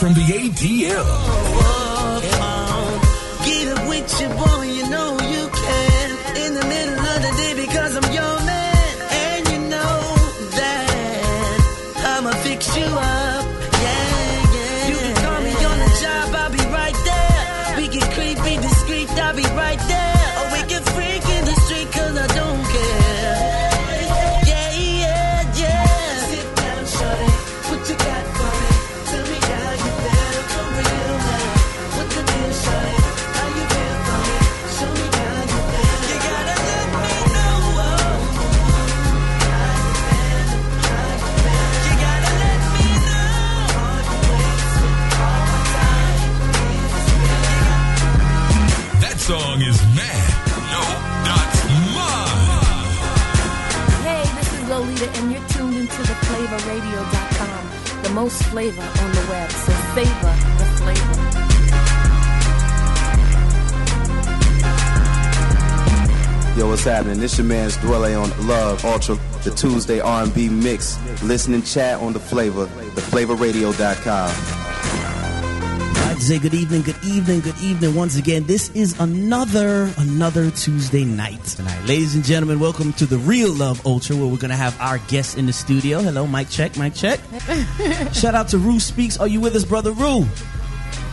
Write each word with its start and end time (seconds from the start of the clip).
from 0.00 0.14
the 0.14 0.22
ATL. 0.22 1.60
Flavor 58.72 59.04
on 59.04 59.12
the 59.12 59.26
web. 59.30 59.50
So 59.50 59.72
savor 59.94 60.34
the 60.58 60.64
flavor. 60.78 61.16
Yo, 66.58 66.68
what's 66.68 66.84
happening? 66.84 67.20
This 67.20 67.38
your 67.38 67.46
man's 67.46 67.76
Dwelle 67.78 68.22
on 68.22 68.46
Love 68.46 68.84
Ultra, 68.84 69.16
the 69.44 69.50
Tuesday 69.50 70.00
R&B 70.00 70.48
mix. 70.48 70.98
Listen 71.22 71.54
and 71.54 71.64
chat 71.64 72.00
on 72.00 72.12
the 72.12 72.20
flavor, 72.20 72.66
theflavorradio.com. 72.66 74.59
I'd 76.30 76.42
good 76.42 76.54
evening, 76.54 76.82
good 76.82 77.02
evening, 77.04 77.40
good 77.40 77.58
evening 77.60 77.92
once 77.96 78.16
again. 78.16 78.44
This 78.44 78.70
is 78.70 78.98
another 79.00 79.92
another 79.96 80.52
Tuesday 80.52 81.04
night 81.04 81.42
tonight. 81.44 81.84
Ladies 81.86 82.14
and 82.14 82.24
gentlemen, 82.24 82.60
welcome 82.60 82.92
to 82.94 83.06
the 83.06 83.18
Real 83.18 83.52
Love 83.52 83.84
Ultra 83.84 84.14
where 84.14 84.28
we're 84.28 84.36
gonna 84.36 84.54
have 84.54 84.80
our 84.80 84.98
guests 85.08 85.36
in 85.36 85.46
the 85.46 85.52
studio. 85.52 86.00
Hello, 86.00 86.28
mic 86.28 86.48
check, 86.48 86.76
mic 86.76 86.94
check. 86.94 87.18
Shout 88.12 88.36
out 88.36 88.46
to 88.50 88.58
Rue 88.58 88.78
Speaks. 88.78 89.18
Are 89.18 89.26
you 89.26 89.40
with 89.40 89.56
us, 89.56 89.64
brother 89.64 89.90
Rue? 89.90 90.24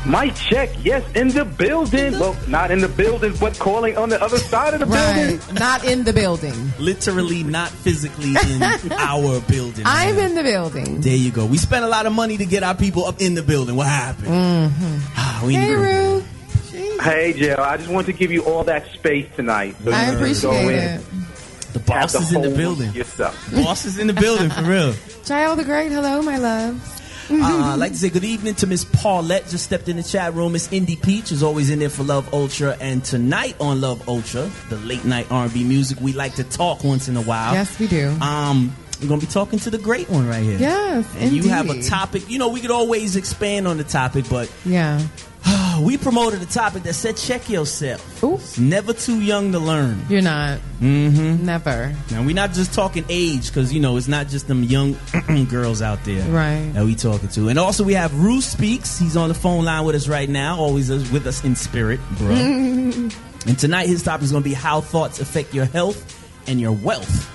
Mic 0.05 0.35
check, 0.35 0.69
yes, 0.85 1.03
in 1.15 1.29
the 1.29 1.43
building. 1.43 2.17
Well, 2.17 2.37
not 2.47 2.71
in 2.71 2.79
the 2.79 2.87
building, 2.87 3.33
but 3.39 3.57
calling 3.59 3.97
on 3.97 4.07
the 4.09 4.21
other 4.23 4.37
side 4.37 4.73
of 4.73 4.79
the 4.79 4.85
building. 4.85 5.41
Not 5.55 5.83
in 5.83 6.03
the 6.05 6.13
building. 6.13 6.53
Literally 6.79 7.43
not 7.43 7.69
physically 7.69 8.29
in 8.29 8.91
our 8.93 9.41
building. 9.41 9.83
I'm 9.85 10.15
man. 10.15 10.29
in 10.29 10.35
the 10.35 10.43
building. 10.43 11.01
There 11.01 11.15
you 11.15 11.31
go. 11.31 11.45
We 11.45 11.57
spent 11.57 11.83
a 11.83 11.87
lot 11.89 12.05
of 12.05 12.13
money 12.13 12.37
to 12.37 12.45
get 12.45 12.63
our 12.63 12.75
people 12.75 13.05
up 13.05 13.19
in 13.19 13.33
the 13.33 13.41
building. 13.43 13.75
What 13.75 13.87
happened? 13.87 14.27
Ah, 14.31 15.43
we 15.45 15.55
Hey, 15.55 15.67
need- 15.67 15.73
Rue. 15.75 16.23
Hey, 17.01 17.33
Jill, 17.33 17.59
I 17.59 17.77
just 17.77 17.89
wanted 17.89 18.07
to 18.07 18.13
give 18.13 18.31
you 18.31 18.43
all 18.43 18.63
that 18.63 18.87
space 18.93 19.27
tonight. 19.35 19.75
So 19.83 19.91
I 19.91 20.05
you 20.05 20.05
can 20.05 20.13
go 20.13 20.17
appreciate 20.19 20.69
it. 20.69 21.01
The 21.73 21.79
boss 21.79 22.15
is 22.15 22.31
in 22.33 22.41
the 22.41 22.47
whole 22.49 22.57
building. 22.57 22.93
Yourself. 22.93 23.51
Boss 23.53 23.85
is 23.85 23.99
in 23.99 24.07
the 24.07 24.13
building 24.13 24.49
for 24.49 24.63
real. 24.63 24.93
Child 25.25 25.59
the 25.59 25.63
Great, 25.65 25.91
hello, 25.91 26.21
my 26.21 26.37
love. 26.37 26.93
Uh, 27.29 27.71
I'd 27.73 27.75
like 27.75 27.91
to 27.91 27.97
say 27.97 28.09
good 28.09 28.23
evening 28.23 28.55
to 28.55 28.67
Miss 28.67 28.85
Paulette. 28.85 29.47
Just 29.49 29.65
stepped 29.65 29.89
in 29.89 29.97
the 29.97 30.03
chat 30.03 30.33
room. 30.33 30.53
Miss 30.53 30.71
Indy 30.71 30.95
Peach 30.95 31.31
is 31.31 31.43
always 31.43 31.69
in 31.69 31.79
there 31.79 31.89
for 31.89 32.03
Love 32.03 32.33
Ultra. 32.33 32.77
And 32.79 33.03
tonight 33.03 33.55
on 33.59 33.81
Love 33.81 34.07
Ultra, 34.07 34.49
the 34.69 34.77
late 34.77 35.03
night 35.05 35.27
R&B 35.31 35.63
music, 35.63 35.99
we 35.99 36.13
like 36.13 36.35
to 36.35 36.43
talk 36.43 36.83
once 36.83 37.07
in 37.09 37.17
a 37.17 37.21
while. 37.21 37.53
Yes, 37.53 37.77
we 37.79 37.87
do. 37.87 38.09
Um, 38.21 38.73
we're 39.01 39.09
gonna 39.09 39.21
be 39.21 39.27
talking 39.27 39.59
to 39.59 39.69
the 39.69 39.77
great 39.77 40.09
one 40.09 40.27
right 40.27 40.41
here. 40.41 40.57
Yes, 40.57 41.05
And 41.17 41.31
you 41.31 41.49
have 41.49 41.69
a 41.69 41.81
topic. 41.83 42.29
You 42.29 42.39
know, 42.39 42.49
we 42.49 42.61
could 42.61 42.71
always 42.71 43.15
expand 43.15 43.67
on 43.67 43.77
the 43.77 43.83
topic, 43.83 44.25
but 44.29 44.51
Yeah. 44.65 44.99
we 45.81 45.97
promoted 45.97 46.41
a 46.41 46.45
topic 46.45 46.83
that 46.83 46.93
said 46.93 47.17
check 47.17 47.49
yourself. 47.49 48.23
Ooh. 48.23 48.39
Never 48.61 48.93
too 48.93 49.21
young 49.21 49.51
to 49.51 49.59
learn. 49.59 50.05
You're 50.09 50.21
not. 50.21 50.59
Mm-hmm. 50.81 51.45
Never. 51.45 51.95
Now 52.11 52.23
we're 52.23 52.35
not 52.35 52.53
just 52.53 52.73
talking 52.73 53.05
age 53.09 53.47
because 53.47 53.73
you 53.73 53.79
know 53.79 53.97
it's 53.97 54.07
not 54.07 54.27
just 54.27 54.47
them 54.47 54.63
young 54.63 54.95
girls 55.49 55.81
out 55.81 56.03
there 56.03 56.27
Right. 56.29 56.71
that 56.73 56.83
we 56.85 56.95
talking 56.95 57.29
to. 57.29 57.49
And 57.49 57.57
also 57.59 57.83
we 57.83 57.93
have 57.93 58.13
Rue 58.19 58.41
speaks. 58.41 58.97
He's 58.99 59.15
on 59.17 59.29
the 59.29 59.35
phone 59.35 59.65
line 59.65 59.85
with 59.85 59.95
us 59.95 60.07
right 60.07 60.29
now, 60.29 60.57
always 60.57 60.89
with 60.89 61.25
us 61.27 61.43
in 61.43 61.55
spirit, 61.55 61.99
bro. 62.17 62.27
and 62.31 63.11
tonight 63.59 63.87
his 63.87 64.03
topic 64.03 64.23
is 64.23 64.31
going 64.31 64.43
to 64.43 64.49
be 64.49 64.53
how 64.55 64.81
thoughts 64.81 65.19
affect 65.19 65.53
your 65.53 65.65
health 65.65 66.13
and 66.47 66.59
your 66.59 66.71
wealth. 66.73 67.33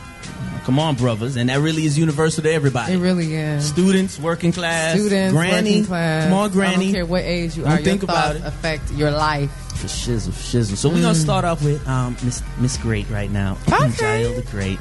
Come 0.64 0.78
on, 0.78 0.94
brothers, 0.94 1.34
and 1.36 1.48
that 1.50 1.58
really 1.60 1.84
is 1.86 1.98
universal 1.98 2.42
to 2.44 2.52
everybody. 2.52 2.92
It 2.92 2.98
really 2.98 3.34
is. 3.34 3.66
Students, 3.66 4.18
working 4.20 4.52
class, 4.52 4.96
Students, 4.98 5.32
granny. 5.32 5.70
working 5.70 5.84
class. 5.86 6.24
Come 6.24 6.32
on, 6.34 6.50
I 6.50 6.52
granny. 6.52 6.84
don't 6.86 6.94
care 6.94 7.06
what 7.06 7.24
age 7.24 7.56
you 7.56 7.64
Don't 7.64 7.72
are. 7.72 7.76
Your 7.76 7.84
think 7.84 8.02
about 8.04 8.36
it. 8.36 8.42
affect 8.44 8.92
your 8.92 9.10
life. 9.10 9.50
For 9.74 9.88
shizzle, 9.88 10.32
for 10.32 10.58
shizzle. 10.58 10.76
So 10.76 10.88
we're 10.88 10.96
Mm. 10.98 11.02
gonna 11.02 11.14
start 11.16 11.44
off 11.44 11.64
with 11.64 11.86
um, 11.88 12.16
Miss 12.22 12.42
Miss 12.60 12.76
Great 12.76 13.10
right 13.10 13.30
now. 13.30 13.58
Okay. 13.72 14.22
Jael 14.22 14.34
the 14.34 14.42
Great. 14.42 14.78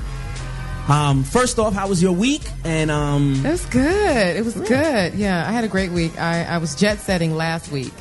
Um, 0.88 1.24
first 1.24 1.58
off, 1.60 1.74
how 1.74 1.88
was 1.88 2.02
your 2.02 2.12
week? 2.12 2.42
And 2.64 2.92
um, 2.92 3.44
It 3.46 3.50
was 3.52 3.66
good. 3.68 4.36
It 4.38 4.44
was 4.46 4.56
good. 4.56 5.14
Yeah, 5.16 5.48
I 5.48 5.52
had 5.52 5.64
a 5.64 5.68
great 5.68 5.92
week. 5.92 6.20
I, 6.20 6.44
I 6.44 6.58
was 6.58 6.76
jet 6.76 7.00
setting 7.00 7.36
last 7.36 7.72
week. 7.72 7.94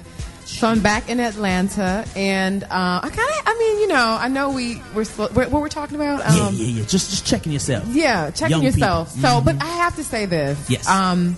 So 0.59 0.69
I'm 0.69 0.81
back 0.81 1.09
in 1.09 1.21
Atlanta, 1.21 2.05
and 2.15 2.65
uh, 2.65 2.69
I 3.03 3.09
kind 3.09 3.19
of, 3.19 3.43
I 3.47 3.57
mean, 3.59 3.81
you 3.81 3.89
know, 3.89 4.19
I 4.21 4.29
know 4.29 4.51
we 4.51 4.83
we're 4.95 5.05
what 5.07 5.51
we're 5.51 5.69
talking 5.71 5.97
about. 5.97 6.19
yeah, 6.21 6.47
Um, 6.49 6.55
yeah, 6.55 6.67
yeah. 6.67 6.85
Just 6.85 7.11
just 7.11 7.27
checking 7.27 7.51
yourself. 7.53 7.85
Yeah, 7.89 8.31
checking 8.31 8.57
Young 8.57 8.63
yourself. 8.65 9.15
people. 9.15 9.31
So, 9.31 9.41
but 9.41 9.63
I 9.63 9.67
have 9.67 9.97
to 9.97 10.05
say 10.05 10.27
this. 10.27 10.69
Yes. 10.69 10.87
Um, 10.87 11.37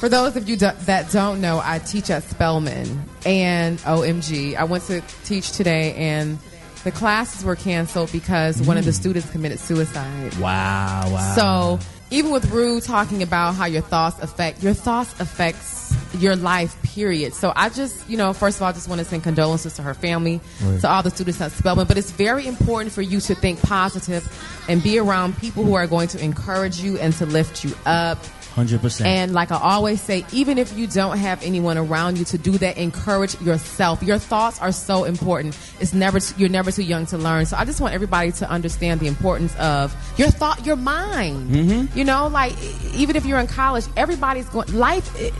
for 0.00 0.08
those 0.10 0.36
of 0.36 0.48
you 0.48 0.56
do- 0.56 0.70
that 0.84 1.10
don't 1.10 1.40
know, 1.40 1.60
I 1.64 1.78
teach 1.78 2.10
at 2.10 2.24
Spelman 2.24 3.02
and 3.24 3.78
OMG. 3.80 4.54
I 4.56 4.64
went 4.64 4.84
to 4.84 5.00
teach 5.24 5.52
today, 5.52 5.94
and 5.94 6.38
the 6.84 6.90
classes 6.92 7.44
were 7.44 7.56
canceled 7.56 8.12
because 8.12 8.60
one 8.62 8.76
of 8.76 8.84
the 8.84 8.92
students 8.92 9.30
committed 9.30 9.60
suicide. 9.60 10.36
Wow, 10.36 11.08
wow. 11.10 11.34
So 11.34 11.78
even 12.10 12.32
with 12.32 12.50
Rue 12.50 12.80
talking 12.82 13.22
about 13.22 13.54
how 13.54 13.64
your 13.64 13.82
thoughts 13.82 14.18
affect 14.22 14.62
your 14.62 14.74
thoughts 14.74 15.18
affects 15.20 15.87
your 16.18 16.36
life, 16.36 16.80
period. 16.82 17.34
So 17.34 17.52
I 17.54 17.68
just, 17.68 18.08
you 18.08 18.16
know, 18.16 18.32
first 18.32 18.58
of 18.58 18.62
all, 18.62 18.68
I 18.68 18.72
just 18.72 18.88
want 18.88 19.00
to 19.00 19.04
send 19.04 19.22
condolences 19.22 19.74
to 19.74 19.82
her 19.82 19.94
family, 19.94 20.40
to 20.80 20.88
all 20.88 21.02
the 21.02 21.10
students 21.10 21.40
at 21.40 21.52
Spelman. 21.52 21.86
But 21.86 21.98
it's 21.98 22.10
very 22.10 22.46
important 22.46 22.92
for 22.92 23.02
you 23.02 23.20
to 23.20 23.34
think 23.34 23.60
positive 23.62 24.24
and 24.68 24.82
be 24.82 24.98
around 24.98 25.36
people 25.38 25.64
who 25.64 25.74
are 25.74 25.86
going 25.86 26.08
to 26.08 26.22
encourage 26.22 26.80
you 26.80 26.98
and 26.98 27.12
to 27.14 27.26
lift 27.26 27.64
you 27.64 27.74
up. 27.86 28.18
hundred 28.54 28.80
percent. 28.80 29.06
And 29.08 29.32
like 29.32 29.52
I 29.52 29.58
always 29.60 30.00
say, 30.02 30.24
even 30.32 30.58
if 30.58 30.76
you 30.76 30.86
don't 30.88 31.16
have 31.18 31.42
anyone 31.44 31.78
around 31.78 32.18
you 32.18 32.24
to 32.26 32.38
do 32.38 32.52
that, 32.58 32.76
encourage 32.76 33.40
yourself. 33.40 34.02
Your 34.02 34.18
thoughts 34.18 34.60
are 34.60 34.72
so 34.72 35.04
important. 35.04 35.56
It's 35.80 35.92
never 35.94 36.18
t- 36.20 36.34
you're 36.38 36.48
never 36.48 36.72
too 36.72 36.82
young 36.82 37.06
to 37.06 37.18
learn. 37.18 37.46
So 37.46 37.56
I 37.56 37.64
just 37.64 37.80
want 37.80 37.94
everybody 37.94 38.32
to 38.32 38.50
understand 38.50 38.98
the 39.00 39.06
importance 39.06 39.54
of 39.56 39.94
your 40.18 40.28
thought, 40.30 40.66
your 40.66 40.76
mind. 40.76 41.50
Mm-hmm. 41.50 41.96
You 41.98 42.04
know, 42.04 42.26
like 42.28 42.52
even 42.94 43.14
if 43.16 43.24
you're 43.24 43.38
in 43.38 43.46
college, 43.46 43.84
everybody's 43.96 44.48
going 44.48 44.72
life. 44.74 45.06
eh, 45.20 45.30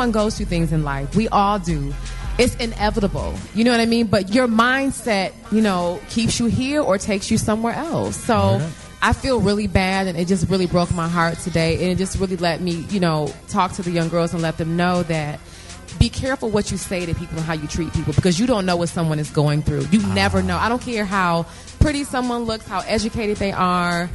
Everyone 0.00 0.12
goes 0.12 0.38
through 0.38 0.46
things 0.46 0.72
in 0.72 0.82
life. 0.82 1.14
We 1.14 1.28
all 1.28 1.58
do. 1.58 1.92
It's 2.38 2.54
inevitable. 2.54 3.34
You 3.54 3.64
know 3.64 3.70
what 3.70 3.80
I 3.80 3.84
mean? 3.84 4.06
But 4.06 4.32
your 4.32 4.48
mindset, 4.48 5.34
you 5.52 5.60
know, 5.60 6.00
keeps 6.08 6.40
you 6.40 6.46
here 6.46 6.80
or 6.80 6.96
takes 6.96 7.30
you 7.30 7.36
somewhere 7.36 7.74
else. 7.74 8.16
So. 8.16 8.66
I 9.02 9.14
feel 9.14 9.40
really 9.40 9.66
bad, 9.66 10.08
and 10.08 10.18
it 10.18 10.28
just 10.28 10.50
really 10.50 10.66
broke 10.66 10.92
my 10.92 11.08
heart 11.08 11.38
today. 11.38 11.76
And 11.76 11.84
it 11.84 11.96
just 11.96 12.18
really 12.18 12.36
let 12.36 12.60
me, 12.60 12.84
you 12.90 13.00
know, 13.00 13.32
talk 13.48 13.72
to 13.72 13.82
the 13.82 13.90
young 13.90 14.10
girls 14.10 14.34
and 14.34 14.42
let 14.42 14.58
them 14.58 14.76
know 14.76 15.02
that 15.04 15.40
be 15.98 16.08
careful 16.08 16.50
what 16.50 16.70
you 16.70 16.76
say 16.76 17.04
to 17.06 17.14
people 17.14 17.36
and 17.36 17.46
how 17.46 17.54
you 17.54 17.66
treat 17.68 17.92
people 17.92 18.12
because 18.12 18.38
you 18.38 18.46
don't 18.46 18.64
know 18.66 18.76
what 18.76 18.88
someone 18.88 19.18
is 19.18 19.30
going 19.30 19.62
through. 19.62 19.86
You 19.90 20.00
never 20.14 20.42
know. 20.42 20.56
I 20.56 20.68
don't 20.68 20.82
care 20.82 21.04
how 21.04 21.46
pretty 21.80 22.04
someone 22.04 22.44
looks, 22.44 22.66
how 22.66 22.80
educated 22.80 23.38
they 23.38 23.52
are. 23.52 24.08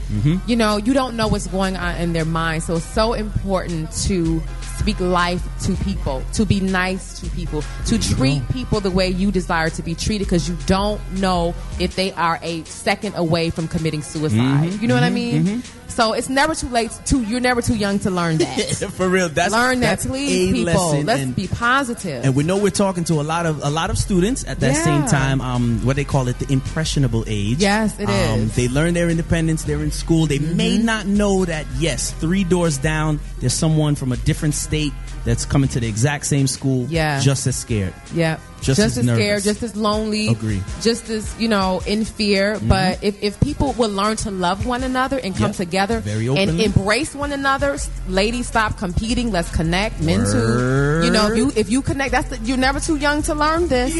You 0.47 0.55
know, 0.55 0.77
you 0.77 0.93
don't 0.93 1.15
know 1.15 1.27
what's 1.27 1.47
going 1.47 1.75
on 1.75 1.95
in 1.97 2.13
their 2.13 2.25
mind. 2.25 2.63
So 2.63 2.75
it's 2.75 2.85
so 2.85 3.13
important 3.13 3.91
to 4.03 4.41
speak 4.77 4.99
life 4.99 5.41
to 5.63 5.73
people, 5.77 6.21
to 6.33 6.45
be 6.45 6.59
nice 6.59 7.19
to 7.21 7.29
people, 7.31 7.63
to 7.85 7.97
treat 7.97 8.47
people 8.49 8.79
the 8.81 8.91
way 8.91 9.09
you 9.09 9.31
desire 9.31 9.69
to 9.71 9.81
be 9.81 9.95
treated 9.95 10.25
because 10.27 10.47
you 10.49 10.57
don't 10.65 11.01
know 11.13 11.55
if 11.79 11.95
they 11.95 12.11
are 12.13 12.39
a 12.41 12.63
second 12.65 13.15
away 13.15 13.49
from 13.49 13.67
committing 13.67 14.01
suicide. 14.01 14.73
You 14.81 14.87
know 14.87 14.93
what 14.93 15.03
I 15.03 15.09
mean? 15.09 15.63
So 15.95 16.11
it's 16.11 16.27
never 16.27 16.53
too 16.53 16.67
late 16.67 16.91
to 17.05 17.21
you're 17.23 17.39
never 17.39 17.61
too 17.61 17.75
young 17.75 17.99
to 17.99 18.11
learn 18.11 18.37
that. 18.39 18.91
for 18.97 19.07
real, 19.07 19.29
that's 19.29 19.53
learn 19.53 19.79
that, 19.79 19.91
that's 20.01 20.05
please, 20.05 20.51
people. 20.51 21.01
Let's 21.03 21.21
and, 21.21 21.33
be 21.33 21.47
positive. 21.47 22.25
and 22.25 22.35
we 22.35 22.43
know 22.43 22.57
we're 22.57 22.69
talking 22.69 23.05
to 23.05 23.13
a 23.13 23.23
lot 23.23 23.45
of 23.45 23.63
a 23.63 23.69
lot 23.69 23.89
of 23.89 23.97
students 23.97 24.43
at 24.45 24.59
that 24.59 24.75
same 24.75 25.05
time. 25.05 25.39
Um, 25.39 25.79
what 25.85 25.95
they 25.95 26.03
call 26.03 26.27
it, 26.27 26.37
the 26.39 26.51
impressionable 26.51 27.23
age. 27.27 27.59
Yes, 27.59 27.97
it 27.97 28.09
it 28.09 28.39
is. 28.39 28.55
They 28.57 28.67
learn 28.67 28.93
their 28.93 29.09
independence. 29.09 29.63
They're 29.63 29.81
in 29.83 29.91
school. 29.91 30.25
They 30.25 30.39
may 30.39 30.75
Mm-hmm. 30.75 30.85
not 30.85 31.05
know 31.05 31.45
that. 31.45 31.65
Yes, 31.77 32.11
three 32.11 32.43
doors 32.43 32.77
down, 32.77 33.19
there's 33.39 33.53
someone 33.53 33.95
from 33.95 34.11
a 34.11 34.17
different 34.17 34.53
state 34.55 34.91
that's 35.25 35.43
coming 35.45 35.67
to 35.69 35.79
the 35.79 35.87
exact 35.87 36.25
same 36.25 36.47
school, 36.47 36.85
Yeah. 36.89 37.19
just 37.19 37.45
as 37.47 37.55
scared. 37.55 37.93
Yeah. 38.13 38.37
Just 38.61 38.79
as 38.79 38.97
as, 38.97 39.05
scared, 39.05 39.43
just 39.43 39.61
as 39.61 39.75
lonely. 39.75 40.27
Agree. 40.29 40.57
Mm-hmm. 40.57 40.81
Just 40.81 41.09
as, 41.09 41.35
you 41.39 41.47
know, 41.47 41.81
in 41.85 42.03
fear. 42.05 42.59
But 42.63 43.03
if, 43.03 43.21
if 43.21 43.39
people 43.39 43.73
would 43.73 43.91
learn 43.91 44.15
to 44.17 44.31
love 44.31 44.65
one 44.65 44.83
another 44.83 45.19
and 45.19 45.35
come 45.35 45.47
Yep. 45.49 45.55
together 45.55 45.99
Very 45.99 46.27
and 46.27 46.59
embrace 46.59 47.13
one 47.13 47.31
another, 47.31 47.77
ladies 48.07 48.47
stop 48.47 48.77
competing, 48.77 49.31
let's 49.31 49.53
connect. 49.55 50.01
Men 50.01 50.25
too. 50.25 51.01
You 51.05 51.11
know, 51.11 51.27
if 51.31 51.37
you 51.37 51.51
if 51.55 51.69
you 51.69 51.81
connect, 51.83 52.11
that's 52.11 52.29
the, 52.29 52.37
you're 52.39 52.57
never 52.57 52.79
too 52.79 52.95
young 52.95 53.21
to 53.23 53.35
learn 53.35 53.67
this. 53.67 53.93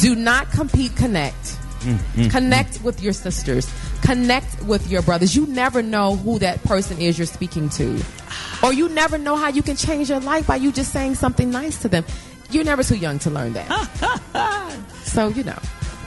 Do 0.00 0.14
not 0.14 0.50
compete, 0.52 0.94
connect. 0.94 1.56
Mm, 1.80 2.30
Connect 2.30 2.82
with 2.82 3.02
your 3.02 3.12
sisters. 3.12 3.72
Connect 4.02 4.62
with 4.64 4.90
your 4.90 5.02
brothers. 5.02 5.34
You 5.34 5.46
never 5.46 5.82
know 5.82 6.16
who 6.16 6.38
that 6.40 6.62
person 6.64 7.00
is 7.00 7.18
you're 7.18 7.26
speaking 7.26 7.68
to. 7.70 8.02
Or 8.62 8.72
you 8.72 8.88
never 8.90 9.16
know 9.18 9.36
how 9.36 9.48
you 9.48 9.62
can 9.62 9.76
change 9.76 10.10
your 10.10 10.20
life 10.20 10.46
by 10.46 10.56
you 10.56 10.72
just 10.72 10.92
saying 10.92 11.14
something 11.14 11.50
nice 11.50 11.80
to 11.82 11.88
them. 11.88 12.04
You're 12.50 12.64
never 12.64 12.82
too 12.82 12.96
young 12.96 13.18
to 13.20 13.30
learn 13.30 13.52
that. 13.54 13.68
so, 15.04 15.28
you 15.28 15.44
know. 15.44 15.58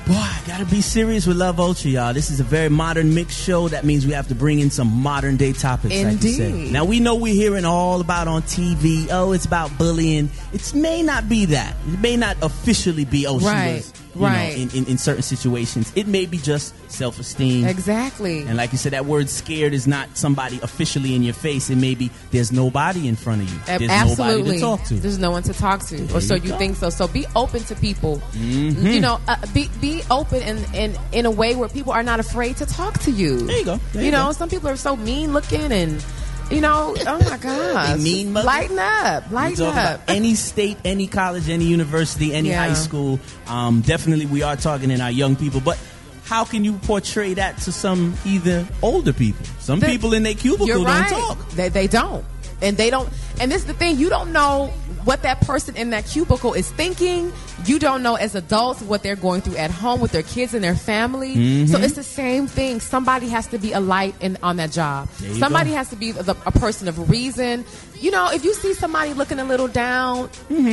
Boy, 0.06 0.16
I 0.16 0.42
gotta 0.46 0.66
be 0.66 0.81
serious 0.81 1.25
with 1.25 1.38
Love 1.38 1.62
Ultra, 1.62 1.90
y'all. 1.90 2.14
This 2.14 2.30
is 2.30 2.42
a 2.42 2.44
very 2.44 2.68
modern 2.68 3.16
mix 3.16 3.34
show. 3.38 3.69
That 3.69 3.86
means 3.86 4.06
we 4.06 4.12
have 4.12 4.28
to 4.28 4.36
bring 4.36 4.60
in 4.60 4.69
some 4.69 4.88
modern 5.02 5.38
day 5.38 5.54
topics. 5.54 5.96
Like. 5.96 6.14
Indeed. 6.14 6.74
Now 6.74 6.84
we 6.84 7.00
know 7.00 7.16
we're 7.16 7.34
hearing 7.34 7.64
all 7.64 8.02
about 8.02 8.28
on 8.28 8.42
TV. 8.42 9.08
Oh, 9.10 9.31
it's 9.31 9.46
about 9.46 9.78
bullying. 9.78 10.30
It 10.52 10.74
may 10.76 11.04
not 11.04 11.30
be 11.30 11.46
that. 11.46 11.74
It 11.88 12.02
may 12.02 12.18
not 12.18 12.36
officially 12.42 13.06
be. 13.06 13.26
Oh, 13.26 13.40
Right, 13.40 13.76
she 13.76 13.92
was. 13.92 13.94
You 14.15 14.21
know, 14.21 14.27
right. 14.27 14.56
in, 14.56 14.69
in, 14.71 14.86
in 14.86 14.98
certain 14.98 15.24
situations, 15.24 15.92
it 15.95 16.07
may 16.07 16.25
be 16.25 16.38
just 16.38 16.74
self 16.92 17.19
esteem. 17.19 17.65
Exactly. 17.65 18.42
And 18.42 18.57
like 18.57 18.71
you 18.71 18.77
said, 18.77 18.94
that 18.94 19.06
word 19.06 19.30
scared 19.30 19.74
is 19.74 19.88
not 19.88 20.15
somebody 20.15 20.60
officially 20.62 21.15
in 21.15 21.24
your 21.24 21.33
face. 21.33 21.69
It 21.69 21.77
may 21.77 21.95
be 21.95 22.12
there's 22.31 22.51
nobody 22.51 23.07
in 23.07 23.15
front 23.15 23.42
of 23.42 23.51
you. 23.51 23.60
There's 23.65 23.89
Absolutely. 23.89 24.38
nobody 24.38 24.57
to 24.57 24.62
talk 24.62 24.83
to. 24.86 24.94
There's 24.95 25.18
no 25.18 25.31
one 25.31 25.44
to 25.44 25.54
talk 25.54 25.83
to, 25.88 26.15
or 26.15 26.21
so 26.21 26.36
you 26.36 26.44
you. 26.44 26.50
Mm-hmm. 26.50 26.57
think 26.60 26.75
so. 26.77 26.89
So 26.89 27.07
be 27.07 27.25
open 27.36 27.63
to 27.63 27.75
people. 27.75 28.21
You 28.33 29.00
know, 29.00 29.19
uh, 29.27 29.38
be 29.54 29.69
be 29.81 30.04
open 30.12 30.42
and 30.44 30.75
in, 30.75 30.95
in 31.12 31.25
a 31.25 31.31
way 31.31 31.56
where 31.56 31.69
people 31.69 31.92
are 31.92 32.04
not 32.04 32.19
afraid 32.19 32.57
to 32.57 32.66
talk 32.66 33.00
to 33.00 33.12
you. 33.12 33.39
There 33.39 33.57
you 33.57 33.66
go. 33.66 33.77
There 33.94 34.01
you 34.01 34.06
you 34.07 34.12
know, 34.12 34.31
some 34.31 34.50
people 34.50 34.69
are 34.69 34.77
so 34.77 34.95
mean 34.95 35.33
looking 35.33 35.71
and. 35.71 36.04
You 36.51 36.62
know, 36.62 36.94
oh 37.07 37.30
my 37.30 37.38
gosh. 37.42 38.00
mean 38.00 38.31
muggy. 38.34 38.45
Lighten 38.45 38.80
up. 38.80 39.31
Lighten 39.31 39.66
up. 39.66 40.01
any 40.07 40.36
state, 40.36 40.78
any 40.86 41.07
college, 41.07 41.50
any 41.50 41.66
university, 41.66 42.34
any 42.34 42.50
Yeah. 42.50 42.68
high 42.68 42.74
school. 42.75 43.19
Um, 43.48 43.81
definitely, 43.81 44.25
we 44.28 44.44
are 44.44 44.56
talking 44.56 44.92
in 44.92 45.01
our 45.01 45.10
young 45.12 45.36
people. 45.36 45.62
But 45.62 45.80
how 46.25 46.44
can 46.45 46.63
you 46.63 46.74
portray 46.74 47.34
that 47.36 47.57
to 47.60 47.72
some 47.72 48.13
either 48.25 48.68
older 48.81 49.13
people? 49.13 49.45
Some 49.60 49.80
The- 49.80 49.88
people 49.88 50.13
in 50.13 50.24
their 50.24 50.36
cubicle 50.36 50.68
You're 50.68 50.84
don't 50.86 51.10
talk. 51.10 51.50
They, 51.51 51.69
they 51.69 51.88
don't. 51.88 52.24
And 52.62 52.78
they 52.78 52.90
don't. 52.90 53.10
And 53.42 53.51
this 53.51 53.62
is 53.62 53.66
the 53.68 53.74
thing. 53.74 53.98
You 53.98 54.10
don't 54.10 54.31
know 54.31 54.72
what 55.06 55.24
that 55.24 55.42
person 55.42 55.76
in 55.76 55.90
that 55.92 56.06
cubicle 56.06 56.54
is 56.54 56.72
thinking. 56.72 57.32
You 57.66 57.80
don't 57.80 58.04
know 58.04 58.16
as 58.16 58.36
adults 58.36 58.82
what 58.82 59.04
they're 59.04 59.16
going 59.16 59.42
through 59.42 59.58
at 59.58 59.72
home 59.72 60.02
with 60.02 60.12
their 60.12 60.24
kids 60.24 60.54
and 60.54 60.64
their 60.64 60.76
family. 60.76 61.36
Mm-hmm. 61.36 61.68
So 61.68 61.80
it's 61.80 61.94
the 61.94 62.04
same 62.04 62.48
thing. 62.48 62.80
Somebody 62.80 63.30
has 63.30 63.48
to 63.48 63.58
be 63.58 63.74
a 63.74 63.80
light 63.80 64.16
in, 64.22 64.38
on 64.44 64.58
that 64.58 64.72
job. 64.72 65.10
Somebody 65.38 65.72
go. 65.72 65.76
has 65.78 65.90
to 65.90 65.96
be 65.96 66.12
the, 66.12 66.36
a 66.46 66.52
person 66.52 66.88
of 66.88 67.10
reason. 67.10 67.66
You 68.00 68.12
know, 68.12 68.30
if 68.32 68.44
you 68.44 68.54
see 68.54 68.74
somebody 68.74 69.14
looking 69.14 69.40
a 69.40 69.46
little 69.46 69.68
down, 69.68 70.30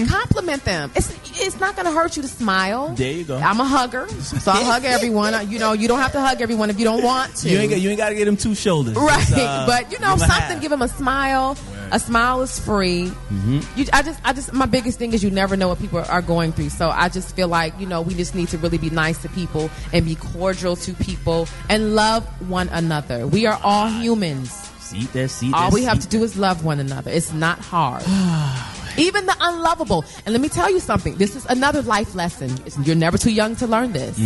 compliment 0.08 0.64
them. 0.64 0.90
It's 0.96 1.10
it's 1.40 1.60
not 1.60 1.76
going 1.76 1.86
to 1.86 1.92
hurt 1.92 2.16
you 2.16 2.22
to 2.22 2.28
smile. 2.28 2.86
Mm-hmm. 2.86 2.94
There 2.96 3.12
you 3.12 3.24
go. 3.24 3.36
I'm 3.36 3.60
a 3.60 3.64
hugger, 3.64 4.08
so 4.08 4.50
I 4.50 4.64
hug 4.64 4.84
everyone. 4.84 5.50
You 5.50 5.58
know, 5.58 5.72
you 5.72 5.86
don't 5.86 6.00
have 6.00 6.12
to 6.12 6.20
hug 6.20 6.40
everyone 6.40 6.70
if 6.70 6.78
you 6.78 6.84
don't 6.84 7.04
want 7.04 7.36
to. 7.36 7.48
You 7.48 7.58
ain't, 7.58 7.70
got, 7.70 7.80
you 7.80 7.90
ain't 7.90 7.98
got 7.98 8.08
to 8.08 8.14
get 8.16 8.24
them 8.24 8.36
two 8.36 8.54
shoulders. 8.54 8.96
Right, 8.96 9.26
uh, 9.36 9.66
but 9.66 9.92
you 9.92 9.98
know 10.00 10.14
give 10.14 10.22
'em 10.22 10.30
a 10.30 10.32
something. 10.32 10.60
Give 10.60 10.70
them 10.70 10.82
a 10.82 10.88
smile. 10.88 11.56
A 11.92 11.98
smile 11.98 12.42
is 12.42 12.58
free. 12.58 13.06
Mm-hmm. 13.06 13.60
You, 13.76 13.86
I 13.92 14.02
just, 14.02 14.20
I 14.24 14.32
just, 14.32 14.52
my 14.52 14.66
biggest 14.66 14.98
thing 14.98 15.12
is 15.12 15.22
you 15.22 15.30
never 15.30 15.56
know 15.56 15.68
what 15.68 15.78
people 15.78 15.98
are 15.98 16.22
going 16.22 16.52
through. 16.52 16.70
So 16.70 16.90
I 16.90 17.08
just 17.08 17.34
feel 17.34 17.48
like 17.48 17.78
you 17.78 17.86
know 17.86 18.02
we 18.02 18.14
just 18.14 18.34
need 18.34 18.48
to 18.48 18.58
really 18.58 18.78
be 18.78 18.90
nice 18.90 19.20
to 19.22 19.28
people 19.28 19.70
and 19.92 20.04
be 20.04 20.14
cordial 20.14 20.76
to 20.76 20.94
people 20.94 21.48
and 21.68 21.94
love 21.94 22.24
one 22.48 22.68
another. 22.68 23.26
We 23.26 23.46
are 23.46 23.58
all 23.62 23.88
humans. 23.88 24.50
See 24.80 25.04
there, 25.06 25.28
see 25.28 25.52
All 25.52 25.70
we 25.70 25.84
have 25.84 26.00
to 26.00 26.08
do 26.08 26.24
is 26.24 26.36
love 26.36 26.64
one 26.64 26.80
another. 26.80 27.10
It's 27.10 27.32
not 27.32 27.58
hard. 27.60 28.02
Even 28.98 29.24
the 29.24 29.36
unlovable. 29.40 30.04
And 30.26 30.32
let 30.32 30.40
me 30.40 30.48
tell 30.48 30.68
you 30.70 30.80
something. 30.80 31.14
This 31.14 31.36
is 31.36 31.46
another 31.46 31.80
life 31.82 32.14
lesson. 32.16 32.50
You're 32.84 32.96
never 32.96 33.16
too 33.16 33.30
young 33.32 33.54
to 33.56 33.66
learn 33.68 33.92
this. 33.92 34.18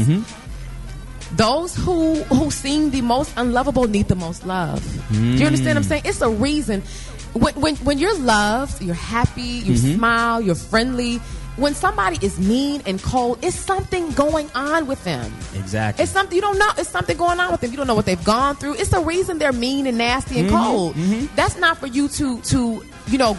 Those 1.37 1.75
who 1.75 2.23
who 2.25 2.51
seem 2.51 2.91
the 2.91 3.01
most 3.01 3.33
unlovable 3.37 3.89
need 3.89 4.09
the 4.09 4.15
most 4.15 4.47
love. 4.47 4.81
Do 5.11 5.19
you 5.21 5.47
understand 5.47 5.77
what 5.77 5.77
I'm 5.79 5.83
saying? 5.83 6.03
It's 6.05 6.21
a 6.21 6.31
reason. 6.31 6.83
When 7.35 7.55
when, 7.55 7.77
when 7.77 7.99
you're 7.99 8.17
loved, 8.19 8.81
you're 8.83 8.95
happy, 8.95 9.43
you 9.43 9.75
mm-hmm. 9.75 9.97
smile, 9.97 10.41
you're 10.41 10.55
friendly. 10.55 11.21
When 11.57 11.73
somebody 11.75 12.19
is 12.21 12.37
mean 12.41 12.83
and 12.85 13.01
cold, 13.01 13.39
it's 13.45 13.55
something 13.55 14.11
going 14.13 14.51
on 14.57 14.89
with 14.89 15.05
them. 15.05 15.33
Exactly. 15.55 16.03
It's 16.03 16.11
something 16.11 16.35
you 16.35 16.43
don't 16.43 16.59
know. 16.59 16.71
It's 16.79 16.89
something 16.89 17.17
going 17.17 17.39
on 17.39 17.53
with 17.53 17.61
them. 17.61 17.71
You 17.71 17.77
don't 17.77 17.87
know 17.87 17.95
what 17.95 18.07
they've 18.07 18.25
gone 18.25 18.57
through. 18.57 18.75
It's 18.75 18.91
the 18.91 18.99
reason 19.01 19.39
they're 19.39 19.53
mean 19.53 19.87
and 19.87 19.97
nasty 19.97 20.41
and 20.41 20.49
mm-hmm. 20.49 20.65
cold. 20.65 20.97
Mm-hmm. 20.97 21.35
That's 21.37 21.57
not 21.57 21.79
for 21.79 21.87
you 21.87 22.09
to 22.09 22.41
to 22.41 22.85
you 23.07 23.19
know 23.19 23.37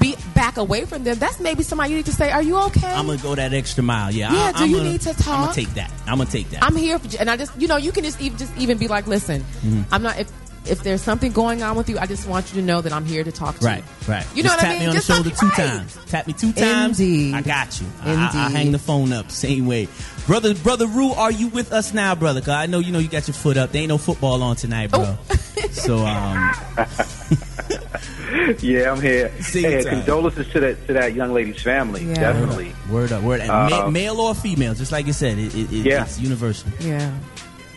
be 0.00 0.16
back 0.34 0.56
away 0.56 0.84
from 0.84 1.04
them. 1.04 1.16
That's 1.18 1.38
maybe 1.38 1.62
somebody 1.62 1.90
you 1.90 1.96
need 1.98 2.06
to 2.06 2.12
say, 2.12 2.32
"Are 2.32 2.42
you 2.42 2.56
okay?" 2.58 2.92
I'm 2.92 3.06
gonna 3.06 3.22
go 3.22 3.36
that 3.36 3.52
extra 3.52 3.84
mile. 3.84 4.10
Yeah. 4.12 4.32
Yeah, 4.32 4.38
I, 4.40 4.52
do 4.52 4.58
I'm 4.64 4.70
you 4.70 4.76
gonna- 4.78 4.90
need 4.90 5.00
to 5.02 5.10
I'm 5.10 5.40
gonna 5.42 5.52
take 5.52 5.74
that. 5.74 5.92
I'm 6.06 6.18
gonna 6.18 6.30
take 6.30 6.50
that. 6.50 6.64
I'm 6.64 6.74
here 6.74 6.98
for 6.98 7.06
you. 7.06 7.18
And 7.20 7.30
I 7.30 7.36
just, 7.36 7.52
you 7.60 7.68
know, 7.68 7.76
you 7.76 7.92
can 7.92 8.02
just 8.02 8.20
even 8.20 8.36
just 8.38 8.56
even 8.56 8.78
be 8.78 8.88
like, 8.88 9.06
listen, 9.06 9.42
Mm-hmm. 9.42 9.94
I'm 9.94 10.02
not. 10.02 10.18
If 10.18 10.30
if 10.66 10.82
there's 10.82 11.02
something 11.02 11.32
going 11.32 11.62
on 11.62 11.76
with 11.76 11.88
you, 11.88 11.98
I 11.98 12.06
just 12.06 12.26
want 12.28 12.52
you 12.54 12.60
to 12.60 12.66
know 12.66 12.80
that 12.80 12.92
I'm 12.92 13.04
here 13.04 13.22
to 13.24 13.30
talk 13.32 13.58
to 13.58 13.64
Right, 13.66 13.78
you. 13.78 13.84
right. 14.12 14.24
right. 14.24 14.36
You 14.36 14.42
know 14.42 14.48
Just 14.50 14.56
what 14.56 14.60
tap 14.62 14.70
I 14.70 14.72
mean? 14.74 14.80
me 14.80 14.86
on 14.86 14.94
Just 14.94 15.06
the 15.08 15.14
shoulder 15.14 15.30
two 15.30 15.46
right. 15.48 15.56
times. 15.56 15.98
Tap 16.06 16.26
me 16.26 16.32
two 16.32 16.52
times. 16.52 17.00
Indeed. 17.00 17.34
I 17.34 17.42
got 17.42 17.80
you. 17.80 17.86
I, 18.02 18.12
I, 18.12 18.46
I 18.46 18.50
hang 18.50 18.72
the 18.72 18.78
phone 18.78 19.12
up 19.12 19.30
same 19.30 19.66
way. 19.66 19.88
Brother, 20.26 20.54
brother 20.54 20.86
Rue, 20.86 21.12
are 21.12 21.30
you 21.30 21.48
with 21.48 21.72
us 21.72 21.92
now, 21.92 22.14
brother? 22.14 22.40
'Cause 22.40 22.48
I 22.50 22.64
know 22.66 22.78
you 22.78 22.92
know 22.92 22.98
you 22.98 23.08
got 23.08 23.28
your 23.28 23.34
foot 23.34 23.56
up. 23.58 23.72
There 23.72 23.82
ain't 23.82 23.90
no 23.90 23.98
football 23.98 24.42
on 24.42 24.56
tonight, 24.56 24.90
bro. 24.90 25.04
Oh. 25.04 25.18
so 25.70 25.98
um, 25.98 26.50
Yeah, 28.60 28.90
I'm 28.92 29.00
here. 29.00 29.30
Sing 29.42 29.62
hey, 29.64 29.82
time. 29.82 29.96
condolences 29.98 30.48
to 30.52 30.60
that 30.60 30.86
to 30.86 30.92
that 30.94 31.14
young 31.14 31.32
lady's 31.32 31.62
family. 31.62 32.04
Yeah. 32.04 32.14
Definitely. 32.14 32.74
word 32.90 33.12
up, 33.12 33.22
word. 33.22 33.40
And 33.40 33.48
ma- 33.48 33.84
Uh, 33.86 33.90
male 33.90 34.20
or 34.20 34.34
female, 34.34 34.74
just 34.74 34.92
like 34.92 35.06
you 35.06 35.12
said, 35.12 35.38
it, 35.38 35.54
it, 35.54 35.72
it, 35.72 35.86
Yeah. 35.86 36.02
it's 36.04 36.18
universal. 36.18 36.70
Yeah. 36.80 37.12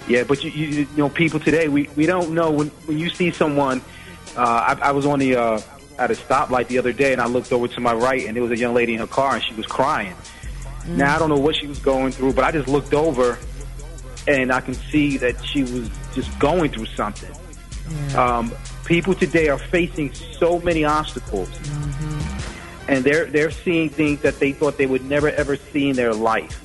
Yeah, 0.07 0.24
but 0.24 0.44
you, 0.44 0.51
you, 0.51 0.68
you 0.68 0.88
know, 0.95 1.09
people 1.09 1.39
today, 1.39 1.68
we, 1.68 1.90
we 1.95 2.06
don't 2.06 2.33
know 2.33 2.49
when 2.52 2.68
when 2.85 2.97
you 2.97 3.09
see 3.09 3.31
someone. 3.31 3.81
Uh, 4.35 4.76
I, 4.80 4.90
I 4.90 4.92
was 4.92 5.06
on 5.06 5.19
the 5.19 5.35
uh, 5.35 5.61
at 5.97 6.11
a 6.11 6.14
stoplight 6.14 6.68
the 6.68 6.78
other 6.78 6.94
day, 6.94 7.11
and 7.11 7.21
I 7.21 7.26
looked 7.26 7.52
over 7.52 7.68
to 7.68 7.80
my 7.81 7.94
right, 7.94 8.26
and 8.26 8.35
there 8.35 8.44
was 8.44 8.52
a 8.52 8.57
young 8.57 8.73
lady 8.73 8.94
in 8.94 8.99
her 8.99 9.07
car, 9.07 9.35
and 9.35 9.44
she 9.44 9.54
was 9.56 9.66
crying. 9.66 10.16
Now 10.87 11.16
I 11.16 11.19
don't 11.19 11.30
know 11.30 11.40
what 11.40 11.56
she 11.56 11.68
was 11.68 11.80
going 11.80 12.14
through, 12.14 12.33
but 12.33 12.45
I 12.45 12.52
just 12.52 12.68
looked 12.68 12.94
over, 12.94 13.37
and 14.28 14.52
I 14.52 14.61
can 14.61 14.73
see 14.73 15.18
that 15.18 15.44
she 15.44 15.64
was 15.64 15.90
just 16.14 16.37
going 16.40 16.71
through 16.71 16.85
something. 16.85 17.31
Um, 18.16 18.54
people 18.85 19.14
today 19.14 19.49
are 19.49 19.57
facing 19.57 20.14
so 20.14 20.59
many 20.61 20.85
obstacles, 20.85 21.49
and 22.87 23.04
they're 23.04 23.26
they're 23.26 23.52
seeing 23.52 23.90
things 23.90 24.21
that 24.21 24.40
they 24.40 24.54
thought 24.54 24.78
they 24.78 24.85
would 24.87 25.04
never 25.04 25.30
ever 25.30 25.57
see 25.57 25.90
in 25.90 25.95
their 25.97 26.14
life, 26.14 26.64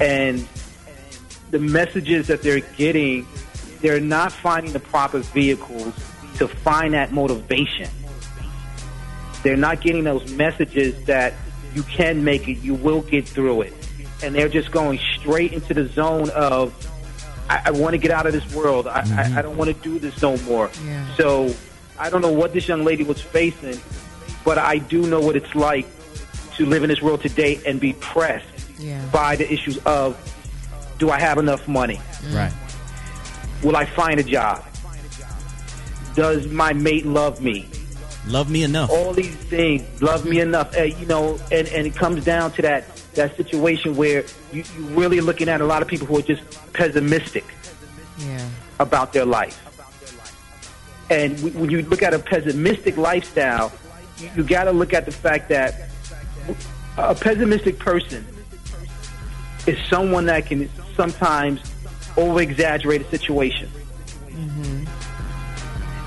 and 0.00 0.46
the 1.50 1.58
messages 1.58 2.26
that 2.26 2.42
they're 2.42 2.60
getting, 2.60 3.26
they're 3.80 4.00
not 4.00 4.32
finding 4.32 4.72
the 4.72 4.80
proper 4.80 5.20
vehicles 5.20 5.94
to 6.38 6.48
find 6.48 6.94
that 6.94 7.12
motivation. 7.12 7.88
They're 9.42 9.56
not 9.56 9.80
getting 9.80 10.04
those 10.04 10.30
messages 10.32 11.04
that 11.04 11.34
you 11.74 11.82
can 11.84 12.24
make 12.24 12.48
it, 12.48 12.58
you 12.58 12.74
will 12.74 13.02
get 13.02 13.28
through 13.28 13.62
it. 13.62 13.72
And 14.22 14.34
they're 14.34 14.48
just 14.48 14.72
going 14.72 14.98
straight 15.18 15.52
into 15.52 15.74
the 15.74 15.86
zone 15.86 16.30
of, 16.30 16.74
I, 17.50 17.62
I 17.66 17.70
want 17.70 17.92
to 17.92 17.98
get 17.98 18.10
out 18.10 18.26
of 18.26 18.32
this 18.32 18.54
world. 18.54 18.86
I, 18.86 19.00
I, 19.00 19.02
mm-hmm. 19.02 19.38
I 19.38 19.42
don't 19.42 19.56
want 19.56 19.74
to 19.74 19.82
do 19.82 19.98
this 19.98 20.20
no 20.22 20.36
more. 20.38 20.70
Yeah. 20.84 21.14
So 21.16 21.54
I 21.98 22.10
don't 22.10 22.22
know 22.22 22.32
what 22.32 22.52
this 22.52 22.66
young 22.66 22.82
lady 22.84 23.04
was 23.04 23.20
facing, 23.20 23.78
but 24.44 24.58
I 24.58 24.78
do 24.78 25.06
know 25.06 25.20
what 25.20 25.36
it's 25.36 25.54
like 25.54 25.86
to 26.56 26.66
live 26.66 26.82
in 26.82 26.88
this 26.88 27.02
world 27.02 27.20
today 27.20 27.60
and 27.66 27.78
be 27.78 27.92
pressed 27.94 28.46
Yeah. 28.78 29.04
by 29.12 29.36
the 29.36 29.50
issues 29.52 29.76
of 29.84 30.16
do 30.98 31.10
I 31.10 31.18
have 31.20 31.38
enough 31.38 31.66
money? 31.68 32.00
Right. 32.32 32.52
Will 33.62 33.76
I 33.76 33.84
find 33.84 34.20
a 34.20 34.22
job? 34.22 34.64
Does 36.14 36.46
my 36.48 36.72
mate 36.72 37.04
love 37.06 37.40
me? 37.42 37.68
Love 38.26 38.50
me 38.50 38.62
enough. 38.64 38.90
All 38.90 39.12
these 39.12 39.34
things, 39.36 40.02
love 40.02 40.24
me 40.24 40.40
enough, 40.40 40.76
uh, 40.76 40.82
you 40.82 41.06
know, 41.06 41.38
and, 41.52 41.68
and 41.68 41.86
it 41.86 41.94
comes 41.94 42.24
down 42.24 42.50
to 42.52 42.62
that 42.62 42.84
that 43.14 43.34
situation 43.36 43.96
where 43.96 44.24
you, 44.52 44.62
you're 44.78 44.88
really 44.90 45.20
looking 45.22 45.48
at 45.48 45.60
a 45.62 45.64
lot 45.64 45.80
of 45.80 45.88
people 45.88 46.06
who 46.06 46.18
are 46.18 46.22
just 46.22 46.42
pessimistic 46.74 47.44
Yeah. 48.18 48.46
about 48.78 49.12
their 49.14 49.24
life. 49.24 49.62
And 51.08 51.38
when 51.54 51.70
you 51.70 51.80
look 51.82 52.02
at 52.02 52.12
a 52.12 52.18
pessimistic 52.18 52.96
lifestyle, 52.98 53.72
you, 54.18 54.28
you 54.36 54.42
got 54.44 54.64
to 54.64 54.72
look 54.72 54.92
at 54.92 55.06
the 55.06 55.12
fact 55.12 55.48
that 55.48 55.88
a 56.98 57.14
pessimistic 57.14 57.78
person 57.78 58.26
is 59.66 59.78
someone 59.88 60.26
that 60.26 60.46
can 60.46 60.68
sometimes 60.94 61.60
over 62.16 62.40
exaggerate 62.40 63.02
a 63.02 63.04
situation. 63.04 63.68
Mm-hmm. 64.28 64.84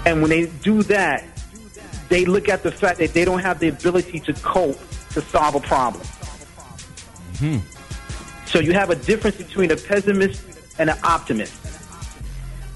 And 0.08 0.22
when 0.22 0.30
they 0.30 0.48
do 0.48 0.84
that, 0.84 1.24
they 2.10 2.26
look 2.26 2.50
at 2.50 2.64
the 2.64 2.72
fact 2.72 3.00
that 3.00 3.14
they 3.14 3.26
don't 3.26 3.40
have 3.40 3.60
the 3.60 3.68
ability 3.68 4.20
to 4.22 4.34
cope 4.34 4.80
to 5.12 5.22
solve 5.22 5.56
a 5.56 5.60
problem. 5.60 6.04
Mm-hmm. 7.34 7.58
So 8.46 8.60
you 8.60 8.74
have 8.74 8.90
a 8.90 8.96
difference 8.96 9.38
between 9.38 9.72
a 9.72 9.76
pessimist 9.76 10.44
and 10.80 10.90
an 10.90 10.98
optimist. 11.04 11.54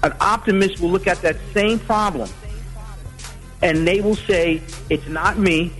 An 0.02 0.14
optimist 0.20 0.80
will 0.80 0.90
look 0.90 1.06
at 1.06 1.20
that 1.22 1.36
same 1.52 1.78
problem 1.78 2.28
and 3.64 3.88
they 3.88 4.00
will 4.00 4.14
say, 4.14 4.62
It's 4.90 5.08
not 5.08 5.38
me. 5.38 5.72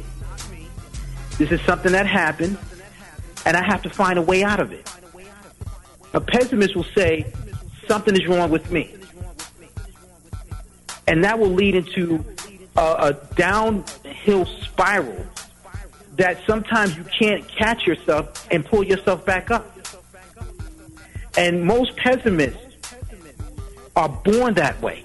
This 1.39 1.53
is 1.53 1.61
something 1.63 1.93
that 1.93 2.07
happened, 2.07 2.57
and 3.45 3.57
I 3.57 3.65
have 3.65 3.83
to 3.83 3.91
find 3.91 4.19
a 4.19 4.23
way 4.23 4.43
out 4.43 4.61
of 4.61 4.73
it. 4.73 4.91
A 6.15 6.21
pessimist 6.21 6.75
will 6.75 6.87
say, 6.97 7.33
Something 7.87 8.15
is 8.15 8.27
wrong 8.27 8.51
with 8.51 8.71
me. 8.71 8.95
And 11.07 11.23
that 11.23 11.39
will 11.39 11.51
lead 11.51 11.75
into 11.75 12.25
a, 12.77 12.81
a 12.81 13.13
downhill 13.35 14.47
spiral 14.47 15.27
that 16.17 16.39
sometimes 16.47 16.97
you 16.97 17.05
can't 17.05 17.47
catch 17.49 17.87
yourself 17.87 18.47
and 18.51 18.65
pull 18.65 18.85
yourself 18.85 19.27
back 19.27 19.51
up. 19.51 19.71
And 21.37 21.65
most 21.65 21.97
pessimists 21.97 22.59
are 23.97 24.09
born 24.09 24.55
that 24.55 24.81
way. 24.81 25.05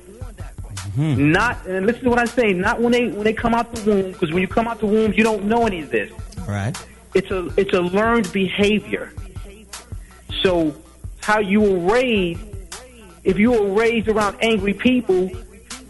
Mm-hmm. 0.95 1.31
Not 1.31 1.65
and 1.65 1.85
listen 1.85 2.03
to 2.03 2.09
what 2.09 2.19
I 2.19 2.25
say. 2.25 2.53
Not 2.53 2.81
when 2.81 2.91
they 2.91 3.07
when 3.09 3.23
they 3.23 3.33
come 3.33 3.53
out 3.53 3.73
the 3.73 3.89
womb, 3.89 4.11
because 4.11 4.31
when 4.31 4.41
you 4.41 4.47
come 4.47 4.67
out 4.67 4.79
the 4.79 4.85
womb, 4.85 5.13
you 5.13 5.23
don't 5.23 5.45
know 5.45 5.65
any 5.65 5.81
of 5.81 5.91
this. 5.91 6.11
Right. 6.47 6.75
It's 7.13 7.31
a 7.31 7.47
it's 7.57 7.73
a 7.73 7.81
learned 7.81 8.31
behavior. 8.31 9.13
So 10.41 10.75
how 11.21 11.39
you 11.39 11.61
were 11.61 11.93
raised, 11.93 12.41
if 13.23 13.37
you 13.37 13.51
were 13.51 13.73
raised 13.73 14.07
around 14.07 14.37
angry 14.41 14.73
people, 14.73 15.31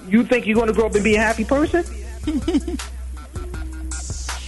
you 0.07 0.24
think 0.24 0.45
you're 0.45 0.55
going 0.55 0.67
to 0.67 0.74
grow 0.74 0.88
up 0.88 0.95
and 0.95 1.03
be 1.03 1.15
a 1.15 1.21
happy 1.21 1.45
person? 1.45 1.83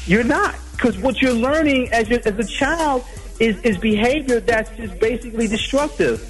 you're 0.06 0.24
not, 0.24 0.56
because 0.74 0.98
what 0.98 1.22
you're 1.22 1.34
learning 1.34 1.90
as 1.92 2.10
as 2.12 2.38
a 2.38 2.44
child 2.44 3.06
is 3.40 3.60
is 3.62 3.78
behavior 3.78 4.40
that's 4.40 4.70
just 4.78 5.00
basically 5.00 5.48
destructive. 5.48 6.28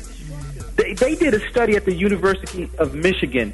They, 0.75 0.93
they 0.93 1.15
did 1.15 1.33
a 1.33 1.49
study 1.49 1.75
at 1.75 1.85
the 1.85 1.93
University 1.93 2.69
of 2.77 2.93
Michigan, 2.93 3.53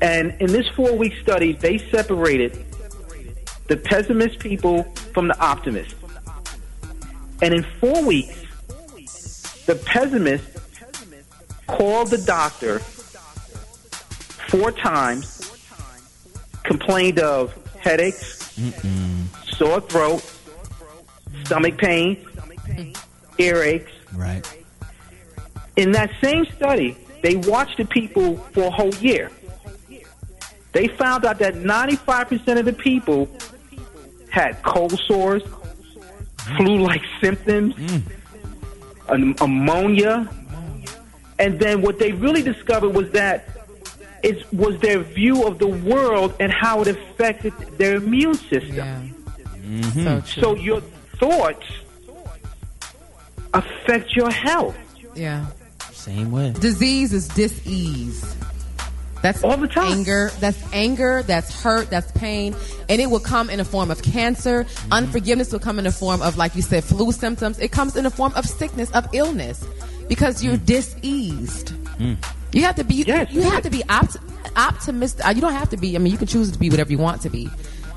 and 0.00 0.34
in 0.40 0.52
this 0.52 0.68
four 0.68 0.96
week 0.96 1.14
study, 1.22 1.52
they 1.52 1.78
separated 1.78 2.64
the 3.68 3.76
pessimist 3.76 4.38
people 4.38 4.82
from 5.12 5.28
the 5.28 5.38
optimists. 5.40 5.94
And 7.40 7.54
in 7.54 7.62
four 7.80 8.04
weeks, 8.04 8.43
the 9.66 9.74
pessimist 9.74 10.44
called 11.66 12.08
the 12.08 12.18
doctor 12.18 12.78
four 14.48 14.70
times, 14.72 15.50
complained 16.62 17.18
of 17.18 17.54
headaches, 17.78 18.58
sore 19.56 19.80
throat, 19.80 20.22
stomach 21.44 21.78
pain, 21.78 22.16
earaches. 23.38 23.88
Right. 24.14 24.46
In 25.76 25.92
that 25.92 26.10
same 26.20 26.44
study, 26.46 26.96
they 27.22 27.36
watched 27.36 27.78
the 27.78 27.84
people 27.84 28.36
for 28.52 28.64
a 28.64 28.70
whole 28.70 28.94
year. 28.96 29.30
They 30.72 30.88
found 30.88 31.24
out 31.24 31.38
that 31.38 31.54
95% 31.54 32.58
of 32.58 32.64
the 32.64 32.72
people 32.72 33.28
had 34.30 34.60
cold 34.62 34.98
sores, 35.00 35.42
flu-like 36.56 37.02
symptoms, 37.20 37.74
mm. 37.76 38.02
An- 39.08 39.34
pneumonia, 39.40 40.28
and 41.38 41.58
then 41.58 41.82
what 41.82 41.98
they 41.98 42.12
really 42.12 42.42
discovered 42.42 42.90
was 42.90 43.10
that 43.12 43.48
it 44.22 44.50
was 44.52 44.78
their 44.80 45.00
view 45.00 45.44
of 45.46 45.58
the 45.58 45.66
world 45.66 46.34
and 46.40 46.50
how 46.50 46.80
it 46.82 46.88
affected 46.88 47.52
their 47.76 47.96
immune 47.96 48.34
system. 48.34 48.74
Yeah. 48.76 49.00
Mm-hmm. 49.58 50.04
So 50.04 50.20
true. 50.20 50.42
So 50.42 50.56
your 50.56 50.80
thoughts 51.20 51.66
affect 53.52 54.16
your 54.16 54.30
health. 54.30 54.76
yeah. 55.14 55.46
Same 55.92 56.30
way. 56.32 56.52
Disease 56.58 57.14
is 57.14 57.28
dis-ease. 57.28 58.36
That's 59.24 59.42
All 59.42 59.56
the 59.56 59.66
time. 59.66 59.90
anger. 59.90 60.30
That's 60.38 60.62
anger. 60.74 61.22
That's 61.22 61.48
hurt. 61.62 61.88
That's 61.88 62.12
pain, 62.12 62.54
and 62.90 63.00
it 63.00 63.08
will 63.08 63.20
come 63.20 63.48
in 63.48 63.58
a 63.58 63.64
form 63.64 63.90
of 63.90 64.02
cancer. 64.02 64.64
Mm-hmm. 64.64 64.92
Unforgiveness 64.92 65.50
will 65.50 65.60
come 65.60 65.78
in 65.78 65.86
a 65.86 65.92
form 65.92 66.20
of, 66.20 66.36
like 66.36 66.54
you 66.54 66.60
said, 66.60 66.84
flu 66.84 67.10
symptoms. 67.10 67.58
It 67.58 67.72
comes 67.72 67.96
in 67.96 68.04
a 68.04 68.10
form 68.10 68.34
of 68.36 68.44
sickness, 68.44 68.90
of 68.90 69.08
illness, 69.14 69.64
because 70.10 70.44
you're 70.44 70.58
diseased. 70.58 71.72
You 72.52 72.62
have 72.64 72.74
to 72.76 72.84
be. 72.84 73.02
Mm. 73.02 73.06
Yes, 73.06 73.32
you 73.32 73.40
yes. 73.40 73.52
have 73.52 73.62
to 73.62 73.70
be 73.70 73.82
opt- 73.88 74.18
optimistic. 74.56 75.24
Uh, 75.26 75.30
You 75.30 75.40
don't 75.40 75.54
have 75.54 75.70
to 75.70 75.78
be. 75.78 75.96
I 75.96 76.00
mean, 76.00 76.12
you 76.12 76.18
can 76.18 76.26
choose 76.26 76.52
to 76.52 76.58
be 76.58 76.68
whatever 76.68 76.92
you 76.92 76.98
want 76.98 77.22
to 77.22 77.30
be. 77.30 77.48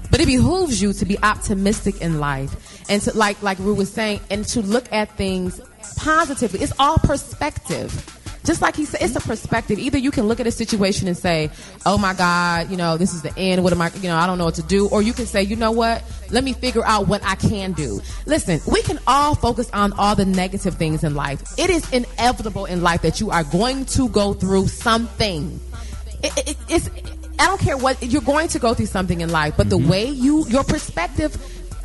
But 0.10 0.22
it 0.22 0.28
behooves 0.28 0.82
you 0.82 0.94
to 0.94 1.06
be 1.06 1.20
optimistic 1.24 2.02
in 2.02 2.22
life, 2.22 2.86
and 2.90 3.02
to 3.02 3.12
like 3.18 3.44
like 3.44 3.60
Rue 3.60 3.76
was 3.76 3.92
saying, 3.92 4.22
and 4.32 4.46
to 4.46 4.62
look 4.62 4.86
at 4.94 5.12
things 5.18 5.60
positively. 5.98 6.62
It's 6.62 6.72
all 6.80 6.98
perspective. 7.00 8.17
Just 8.48 8.62
like 8.62 8.77
he 8.77 8.86
said, 8.86 9.01
it's 9.01 9.13
a 9.13 9.20
perspective. 9.20 9.77
Either 9.77 9.98
you 9.98 10.10
can 10.10 10.25
look 10.30 10.39
at 10.39 10.48
a 10.48 10.51
situation 10.51 11.10
and 11.10 11.18
say, 11.18 11.51
"Oh 11.86 11.98
my 11.98 12.13
God, 12.13 12.72
you 12.72 12.77
know, 12.77 12.96
this 12.96 13.13
is 13.13 13.22
the 13.22 13.38
end. 13.38 13.62
What 13.62 13.74
am 13.74 13.82
I? 13.82 13.92
You 13.96 14.08
know, 14.08 14.16
I 14.16 14.25
don't 14.25 14.38
know 14.38 14.46
what 14.46 14.56
to 14.56 14.63
do." 14.63 14.88
Or 14.88 15.01
you 15.01 15.12
can 15.12 15.25
say, 15.25 15.44
"You 15.44 15.58
know 15.58 15.72
what? 15.72 16.01
Let 16.32 16.46
me 16.46 16.54
figure 16.54 16.86
out 16.86 17.10
what 17.10 17.22
I 17.25 17.36
can 17.36 17.74
do." 17.74 18.00
Listen, 18.25 18.62
we 18.66 18.82
can 18.84 19.00
all 19.06 19.36
focus 19.36 19.70
on 19.74 19.92
all 20.00 20.16
the 20.16 20.24
negative 20.24 20.75
things 20.75 21.04
in 21.04 21.13
life. 21.13 21.44
It 21.58 21.70
is 21.70 21.92
inevitable 21.92 22.63
in 22.63 22.82
life 22.82 23.01
that 23.01 23.20
you 23.20 23.32
are 23.32 23.44
going 23.44 23.84
to 23.98 24.08
go 24.08 24.34
through 24.34 24.70
something. 24.70 25.60
It, 26.24 26.48
it, 26.48 26.58
it's 26.70 26.89
I 27.39 27.48
don't 27.48 27.60
care 27.60 27.75
what 27.75 28.01
you're 28.01 28.22
going 28.22 28.48
to 28.48 28.60
go 28.60 28.74
through 28.74 28.86
something 28.86 29.20
in 29.20 29.30
life, 29.30 29.56
but 29.58 29.70
the 29.70 29.77
mm-hmm. 29.77 29.89
way 29.89 30.06
you 30.06 30.48
your 30.48 30.63
perspective 30.63 31.36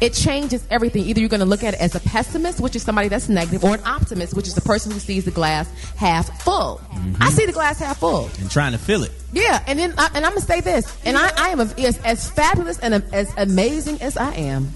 it 0.02 0.12
changes 0.12 0.66
everything. 0.68 1.04
Either 1.04 1.20
you're 1.20 1.28
going 1.28 1.40
to 1.40 1.46
look 1.46 1.62
at 1.62 1.74
it 1.74 1.80
as 1.80 1.94
a 1.94 2.00
pessimist, 2.00 2.60
which 2.60 2.74
is 2.74 2.82
somebody 2.82 3.06
that's 3.06 3.28
negative, 3.28 3.62
or 3.62 3.74
an 3.74 3.80
optimist, 3.86 4.34
which 4.34 4.48
is 4.48 4.54
the 4.56 4.60
person 4.60 4.90
who 4.90 4.98
sees 4.98 5.24
the 5.24 5.30
glass 5.30 5.70
half 5.94 6.42
full. 6.42 6.80
Mm-hmm. 6.90 7.22
I 7.22 7.30
see 7.30 7.46
the 7.46 7.52
glass 7.52 7.78
half 7.78 7.98
full. 7.98 8.28
And 8.40 8.50
trying 8.50 8.72
to 8.72 8.78
fill 8.78 9.04
it. 9.04 9.12
Yeah, 9.32 9.62
and 9.68 9.78
then 9.78 9.94
I, 9.96 10.10
and 10.14 10.26
I'm 10.26 10.32
gonna 10.32 10.40
say 10.40 10.60
this, 10.60 10.98
and 11.04 11.16
I, 11.16 11.30
I 11.38 11.48
am 11.50 11.60
a, 11.60 11.64
as, 11.78 11.98
as 11.98 12.28
fabulous 12.28 12.80
and 12.80 12.94
as 12.94 13.32
amazing 13.36 14.02
as 14.02 14.16
I 14.16 14.34
am, 14.34 14.70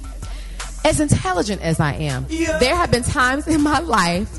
as 0.84 1.00
intelligent 1.00 1.60
as 1.60 1.80
I 1.80 1.94
am. 1.94 2.26
There 2.28 2.76
have 2.76 2.92
been 2.92 3.02
times 3.02 3.48
in 3.48 3.60
my 3.60 3.80
life 3.80 4.30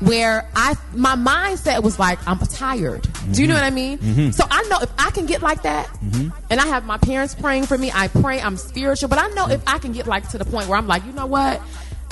where 0.00 0.48
I 0.54 0.76
my 0.94 1.14
mindset 1.16 1.82
was 1.82 1.98
like 1.98 2.18
I'm 2.26 2.38
tired. 2.38 3.08
Do 3.32 3.42
you 3.42 3.48
know 3.48 3.54
what 3.54 3.64
I 3.64 3.70
mean? 3.70 3.98
Mm-hmm. 3.98 4.20
Mm-hmm. 4.20 4.30
So 4.30 4.44
I 4.50 4.62
know 4.64 4.78
if 4.80 4.90
I 4.98 5.10
can 5.10 5.26
get 5.26 5.42
like 5.42 5.62
that, 5.62 5.88
mm-hmm. 5.88 6.28
and 6.50 6.60
I 6.60 6.66
have 6.66 6.84
my 6.84 6.98
parents 6.98 7.34
praying 7.34 7.66
for 7.66 7.78
me. 7.78 7.90
I 7.92 8.08
pray. 8.08 8.40
I'm 8.40 8.56
spiritual, 8.56 9.08
but 9.08 9.18
I 9.18 9.28
know 9.28 9.48
if 9.48 9.62
I 9.66 9.78
can 9.78 9.92
get 9.92 10.06
like 10.06 10.28
to 10.30 10.38
the 10.38 10.44
point 10.44 10.68
where 10.68 10.78
I'm 10.78 10.86
like, 10.86 11.04
you 11.04 11.12
know 11.12 11.26
what? 11.26 11.60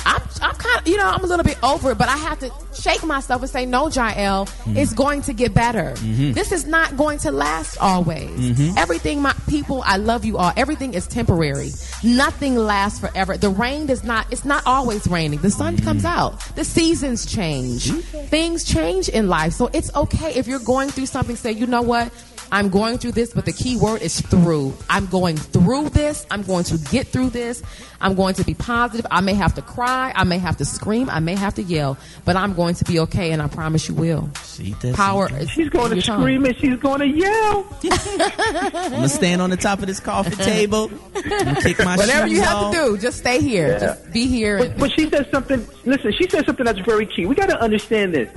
I'm, 0.04 0.22
I'm 0.40 0.54
kind 0.54 0.80
of, 0.80 0.88
you 0.88 0.96
know, 0.96 1.06
I'm 1.06 1.22
a 1.22 1.26
little 1.26 1.44
bit 1.44 1.62
over 1.62 1.92
it, 1.92 1.98
but 1.98 2.08
I 2.08 2.16
have 2.16 2.38
to 2.40 2.50
shake 2.74 3.04
myself 3.04 3.42
and 3.42 3.50
say, 3.50 3.66
no, 3.66 3.88
Jael, 3.88 4.46
mm-hmm. 4.46 4.76
it's 4.76 4.92
going 4.92 5.22
to 5.22 5.32
get 5.32 5.54
better. 5.54 5.92
Mm-hmm. 5.96 6.32
This 6.32 6.52
is 6.52 6.66
not 6.66 6.96
going 6.96 7.18
to 7.20 7.30
last 7.30 7.76
always. 7.78 8.30
Mm-hmm. 8.30 8.78
Everything, 8.78 9.22
my 9.22 9.34
people, 9.48 9.82
I 9.84 9.96
love 9.96 10.24
you 10.24 10.38
all. 10.38 10.52
Everything 10.56 10.94
is 10.94 11.06
temporary. 11.06 11.70
Nothing 12.02 12.56
lasts 12.56 13.00
forever. 13.00 13.36
The 13.36 13.50
rain 13.50 13.86
does 13.86 14.04
not, 14.04 14.30
it's 14.32 14.44
not 14.44 14.62
always 14.66 15.06
raining. 15.06 15.40
The 15.40 15.50
sun 15.50 15.76
comes 15.76 16.04
out. 16.04 16.40
The 16.56 16.64
seasons 16.64 17.26
change. 17.26 17.90
Things 17.92 18.64
change 18.64 19.08
in 19.08 19.28
life. 19.28 19.52
So 19.52 19.70
it's 19.72 19.94
okay 19.94 20.34
if 20.34 20.46
you're 20.46 20.60
going 20.60 20.88
through 20.90 21.06
something, 21.06 21.36
say, 21.36 21.52
you 21.52 21.66
know 21.66 21.82
what? 21.82 22.12
I'm 22.52 22.68
going 22.68 22.98
through 22.98 23.12
this, 23.12 23.32
but 23.32 23.46
the 23.46 23.52
key 23.52 23.76
word 23.78 24.02
is 24.02 24.20
through. 24.20 24.74
I'm 24.90 25.06
going 25.06 25.36
through 25.38 25.88
this. 25.88 26.26
I'm 26.30 26.42
going 26.42 26.64
to 26.64 26.76
get 26.90 27.06
through 27.08 27.30
this. 27.30 27.62
I'm 28.00 28.14
going 28.14 28.34
to 28.34 28.44
be 28.44 28.52
positive. 28.54 29.06
I 29.10 29.22
may 29.22 29.32
have 29.34 29.54
to 29.54 29.62
cry. 29.62 30.12
I 30.14 30.24
may 30.24 30.36
have 30.38 30.58
to 30.58 30.64
scream. 30.66 31.08
I 31.08 31.18
may 31.20 31.34
have 31.34 31.54
to 31.54 31.62
yell, 31.62 31.96
but 32.26 32.36
I'm 32.36 32.52
going 32.52 32.74
to 32.76 32.84
be 32.84 32.98
okay, 33.00 33.32
and 33.32 33.40
I 33.40 33.48
promise 33.48 33.88
you 33.88 33.94
will. 33.94 34.28
See? 34.42 34.74
Power. 34.92 35.30
Is 35.34 35.48
She's 35.50 35.70
going 35.70 35.90
to 35.90 35.96
your 35.96 36.02
tongue. 36.02 36.20
scream 36.20 36.44
and 36.44 36.56
she's 36.58 36.78
going 36.78 37.00
to 37.00 37.06
yell. 37.08 37.66
I'm 37.84 38.90
gonna 38.92 39.08
stand 39.08 39.40
on 39.40 39.48
the 39.50 39.56
top 39.56 39.78
of 39.80 39.86
this 39.86 39.98
coffee 40.00 40.36
table 40.36 40.90
and 41.14 41.56
kick 41.58 41.78
my 41.78 41.96
Whatever 41.96 42.26
you 42.26 42.42
have 42.42 42.56
off. 42.56 42.74
to 42.74 42.78
do, 42.78 42.98
just 42.98 43.18
stay 43.18 43.40
here. 43.40 43.78
Just 43.78 44.12
be 44.12 44.26
here. 44.26 44.58
But, 44.58 44.70
and- 44.72 44.80
but 44.80 44.92
she 44.92 45.08
says 45.08 45.26
something. 45.30 45.66
Listen, 45.86 46.12
she 46.12 46.28
says 46.28 46.44
something 46.44 46.66
that's 46.66 46.80
very 46.80 47.06
key. 47.06 47.24
We 47.24 47.34
got 47.34 47.48
to 47.48 47.58
understand 47.62 48.14
this. 48.14 48.28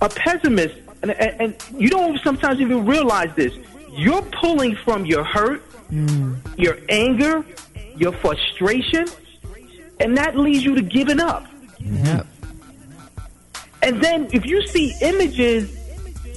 A 0.00 0.08
pessimist, 0.08 0.74
and, 1.04 1.20
and, 1.20 1.40
and 1.40 1.80
you 1.80 1.90
don't 1.90 2.18
sometimes 2.20 2.60
even 2.60 2.86
realize 2.86 3.34
this. 3.34 3.54
You're 3.90 4.22
pulling 4.22 4.74
from 4.76 5.04
your 5.04 5.22
hurt, 5.22 5.62
your 6.56 6.78
anger, 6.88 7.44
your 7.96 8.12
frustration, 8.12 9.06
and 10.00 10.16
that 10.16 10.36
leads 10.36 10.64
you 10.64 10.74
to 10.74 10.82
giving 10.82 11.20
up. 11.20 11.46
Yep. 11.78 12.26
And 13.82 14.02
then 14.02 14.28
if 14.32 14.46
you 14.46 14.66
see 14.66 14.94
images 15.02 15.70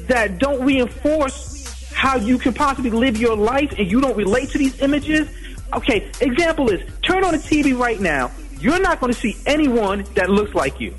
that 0.07 0.37
don't 0.37 0.63
reinforce 0.65 1.89
how 1.93 2.17
you 2.17 2.37
can 2.37 2.53
possibly 2.53 2.91
live 2.91 3.17
your 3.17 3.37
life 3.37 3.73
and 3.77 3.89
you 3.89 4.01
don't 4.01 4.17
relate 4.17 4.49
to 4.49 4.57
these 4.57 4.79
images, 4.81 5.29
okay, 5.73 6.11
example 6.19 6.69
is 6.69 6.81
turn 7.01 7.23
on 7.23 7.31
the 7.31 7.39
TV 7.39 7.77
right 7.77 7.99
now. 7.99 8.31
You're 8.59 8.81
not 8.81 8.99
going 8.99 9.13
to 9.13 9.19
see 9.19 9.37
anyone 9.45 10.03
that 10.15 10.29
looks 10.29 10.53
like 10.53 10.79
you. 10.79 10.93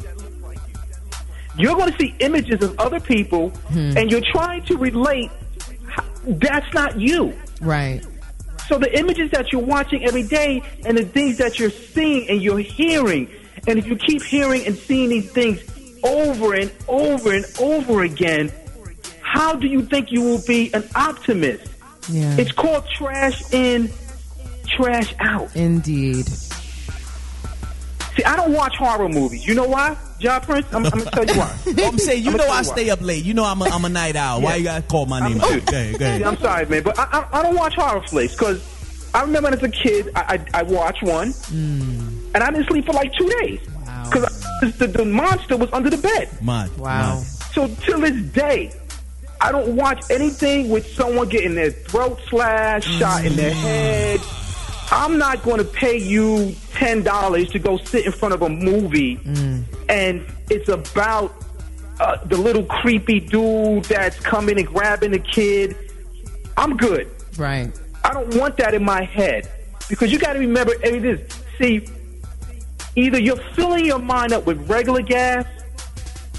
You're 1.59 1.75
going 1.75 1.93
to 1.93 1.99
see 1.99 2.15
images 2.21 2.62
of 2.62 2.79
other 2.79 3.00
people 3.00 3.50
hmm. 3.50 3.97
and 3.97 4.11
you're 4.11 4.23
trying 4.33 4.62
to 4.67 4.77
relate. 4.77 5.31
That's 6.25 6.73
not 6.73 7.00
you. 7.00 7.37
Right. 7.61 8.07
So 8.69 8.79
the 8.79 8.97
images 8.99 9.31
that 9.31 9.50
you're 9.50 9.62
watching 9.62 10.05
every 10.05 10.23
day 10.23 10.62
and 10.85 10.97
the 10.97 11.05
things 11.05 11.38
that 11.38 11.59
you're 11.59 11.71
seeing 11.71 12.29
and 12.29 12.43
you're 12.43 12.59
hearing, 12.59 13.29
and 13.67 13.79
if 13.79 13.87
you 13.87 13.97
keep 13.97 14.23
hearing 14.23 14.67
and 14.67 14.77
seeing 14.77 15.09
these 15.09 15.31
things 15.33 15.61
over 16.05 16.55
and 16.55 16.71
over 16.87 17.35
and 17.35 17.45
over 17.59 18.03
again, 18.03 18.53
how 19.21 19.55
do 19.55 19.67
you 19.67 19.83
think 19.83 20.12
you 20.12 20.23
will 20.23 20.43
be 20.47 20.73
an 20.75 20.85
optimist? 20.95 21.71
Yeah. 22.11 22.37
It's 22.38 22.53
called 22.53 22.87
trash 22.88 23.53
in, 23.53 23.91
trash 24.67 25.15
out. 25.19 25.55
Indeed. 25.57 26.27
See, 28.17 28.25
I 28.25 28.37
don't 28.37 28.53
watch 28.53 28.77
horror 28.77 29.09
movies. 29.09 29.47
You 29.47 29.55
know 29.55 29.67
why, 29.67 29.97
John 30.18 30.40
Prince? 30.40 30.66
I'm, 30.72 30.84
I'm 30.84 30.90
gonna 30.90 31.10
tell 31.10 31.25
you 31.25 31.34
why. 31.34 31.58
I'm 31.84 31.98
saying, 31.98 32.25
you 32.25 32.30
I'ma 32.30 32.38
know, 32.38 32.50
I 32.50 32.58
you 32.58 32.64
stay 32.64 32.87
why. 32.87 32.92
up 32.92 33.00
late. 33.00 33.25
You 33.25 33.34
know, 33.34 33.44
I'm 33.44 33.62
a, 33.62 33.66
I'm 33.66 33.84
a 33.84 33.88
night 33.88 34.16
owl. 34.16 34.40
Why 34.40 34.56
you 34.56 34.64
gotta 34.64 34.82
call 34.87 35.06
my 35.06 35.20
name? 35.20 35.40
I'm- 35.40 35.60
out? 35.60 35.66
Go 35.70 35.76
ahead, 35.76 35.98
go 35.98 36.04
ahead. 36.04 36.22
I'm 36.22 36.37
sorry, 36.38 36.66
man, 36.66 36.82
but 36.82 36.98
I, 36.98 37.04
I, 37.04 37.38
I 37.38 37.42
don't 37.42 37.54
watch 37.56 37.75
horror 37.75 38.02
flicks 38.02 38.34
because 38.34 38.62
I 39.14 39.22
remember 39.22 39.48
as 39.50 39.62
a 39.62 39.68
kid 39.68 40.10
I, 40.14 40.44
I, 40.54 40.60
I 40.60 40.62
watched 40.62 41.02
one 41.02 41.32
hmm. 41.32 42.30
and 42.34 42.37
I 42.37 42.50
didn't 42.50 42.66
sleep 42.66 42.87
for 42.87 42.92
like 42.92 43.12
two 43.14 43.28
days 43.40 43.60
Wow. 43.87 44.10
because 44.10 44.78
the, 44.78 44.87
the 44.87 45.04
monster 45.04 45.56
was 45.56 45.72
under 45.72 45.90
the 45.90 45.98
bed. 45.98 46.28
Mud. 46.42 46.76
Wow. 46.78 47.14
mud. 47.16 47.25
So 47.25 47.68
till 47.68 48.00
this 48.00 48.20
day, 48.32 48.72
I 49.40 49.52
don't 49.52 49.76
watch 49.76 50.04
anything 50.10 50.68
with 50.68 50.87
someone 50.94 51.28
getting 51.28 51.54
their 51.54 51.70
throat 51.70 52.18
slashed, 52.28 52.88
shot 52.98 53.25
in 53.25 53.37
their 53.37 53.52
mm. 53.52 53.54
head. 53.54 54.20
I'm 54.90 55.18
not 55.18 55.42
going 55.42 55.59
to 55.59 55.64
pay 55.64 55.99
you 55.99 56.54
ten 56.73 57.02
dollars 57.02 57.50
to 57.50 57.59
go 57.59 57.76
sit 57.76 58.07
in 58.07 58.12
front 58.12 58.35
of 58.35 58.42
a 58.42 58.49
movie, 58.49 59.21
and 59.88 60.25
it's 60.50 60.68
about 60.68 61.35
uh, 62.00 62.25
the 62.25 62.37
little 62.37 62.64
creepy 62.64 63.21
dude 63.21 63.85
that's 63.85 64.18
coming 64.21 64.59
and 64.59 64.66
grabbing 64.66 65.11
the 65.11 65.18
kid. 65.18 65.76
I'm 66.57 66.76
good. 66.76 67.11
Right. 67.37 67.71
I 68.04 68.12
don't 68.14 68.35
want 68.37 68.57
that 68.57 68.75
in 68.75 68.85
my 68.85 69.04
head 69.04 69.49
because 69.88 70.11
you 70.11 70.18
got 70.18 70.33
to 70.33 70.38
remember 70.38 70.73
it 70.83 71.04
is. 71.04 71.21
See, 71.59 71.87
either 72.97 73.21
you're 73.21 73.37
filling 73.54 73.85
your 73.85 73.99
mind 73.99 74.33
up 74.33 74.47
with 74.47 74.68
regular 74.71 75.02
gas, 75.02 75.45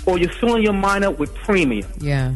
or 0.05 0.17
you're 0.17 0.31
filling 0.31 0.63
your 0.63 0.73
mind 0.73 1.03
up 1.03 1.19
with 1.19 1.33
premium. 1.35 1.87
Yeah. 1.99 2.35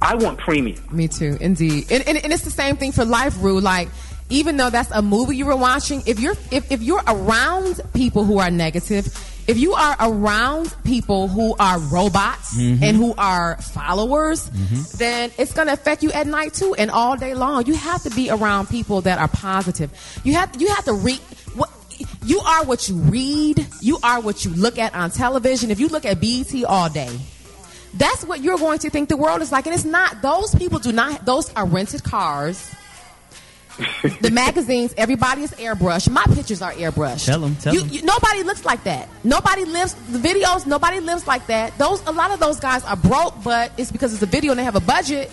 I 0.00 0.16
want 0.16 0.38
premium. 0.38 0.82
Me 0.90 1.06
too, 1.06 1.38
indeed. 1.40 1.92
And, 1.92 2.06
and, 2.08 2.18
and 2.18 2.32
it's 2.32 2.42
the 2.42 2.50
same 2.50 2.76
thing 2.76 2.90
for 2.90 3.04
life, 3.04 3.36
Rue. 3.40 3.60
Like, 3.60 3.88
even 4.32 4.56
though 4.56 4.70
that's 4.70 4.90
a 4.90 5.02
movie 5.02 5.36
you 5.36 5.46
were 5.46 5.56
watching, 5.56 6.02
if 6.06 6.18
you're 6.18 6.36
if, 6.50 6.70
if 6.72 6.82
you're 6.82 7.02
around 7.06 7.80
people 7.94 8.24
who 8.24 8.38
are 8.38 8.50
negative, 8.50 9.06
if 9.46 9.58
you 9.58 9.74
are 9.74 9.96
around 10.00 10.74
people 10.84 11.28
who 11.28 11.54
are 11.58 11.78
robots 11.78 12.56
mm-hmm. 12.56 12.82
and 12.82 12.96
who 12.96 13.14
are 13.18 13.60
followers, 13.60 14.48
mm-hmm. 14.48 14.96
then 14.98 15.30
it's 15.36 15.52
going 15.52 15.66
to 15.66 15.74
affect 15.74 16.02
you 16.02 16.10
at 16.12 16.26
night 16.26 16.54
too 16.54 16.74
and 16.78 16.90
all 16.90 17.16
day 17.16 17.34
long. 17.34 17.66
You 17.66 17.74
have 17.74 18.02
to 18.04 18.10
be 18.10 18.30
around 18.30 18.68
people 18.68 19.02
that 19.02 19.18
are 19.18 19.28
positive. 19.28 19.90
You 20.24 20.34
have 20.34 20.60
you 20.60 20.68
have 20.68 20.84
to 20.86 20.94
read 20.94 21.20
what 21.54 21.70
you 22.24 22.40
are 22.40 22.64
what 22.64 22.88
you 22.88 22.96
read. 22.96 23.66
You 23.80 23.98
are 24.02 24.20
what 24.20 24.44
you 24.44 24.52
look 24.54 24.78
at 24.78 24.94
on 24.94 25.10
television. 25.10 25.70
If 25.70 25.78
you 25.78 25.88
look 25.88 26.06
at 26.06 26.20
BET 26.20 26.64
all 26.64 26.88
day, 26.88 27.14
that's 27.94 28.24
what 28.24 28.40
you're 28.40 28.58
going 28.58 28.78
to 28.80 28.90
think 28.90 29.08
the 29.08 29.16
world 29.16 29.42
is 29.42 29.52
like. 29.52 29.66
And 29.66 29.74
it's 29.74 29.84
not. 29.84 30.22
Those 30.22 30.54
people 30.54 30.78
do 30.78 30.92
not, 30.92 31.26
those 31.26 31.52
are 31.54 31.66
rented 31.66 32.02
cars. 32.02 32.74
The 34.20 34.30
magazines, 34.30 34.94
everybody 34.96 35.42
is 35.42 35.52
airbrushed. 35.52 36.10
My 36.10 36.24
pictures 36.34 36.60
are 36.62 36.72
airbrushed. 36.72 37.24
Tell 37.26 37.44
'em, 37.44 37.54
tell 37.56 37.74
You- 37.74 37.80
'em. 37.82 37.88
you- 37.90 38.02
nobody 38.02 38.42
looks 38.42 38.64
like 38.64 38.84
that. 38.84 39.08
Nobody 39.24 39.64
lives, 39.64 39.94
the 40.10 40.18
videos, 40.18 40.66
nobody 40.66 41.00
lives 41.00 41.26
like 41.26 41.46
that. 41.46 41.76
Those, 41.78 42.02
a 42.06 42.12
lot 42.12 42.30
of 42.30 42.40
those 42.40 42.60
guys 42.60 42.84
are 42.84 42.96
broke, 42.96 43.34
but 43.42 43.72
it's 43.76 43.90
because 43.90 44.12
it's 44.12 44.22
a 44.22 44.26
video 44.26 44.52
and 44.52 44.58
they 44.58 44.64
have 44.64 44.76
a 44.76 44.80
budget. 44.80 45.30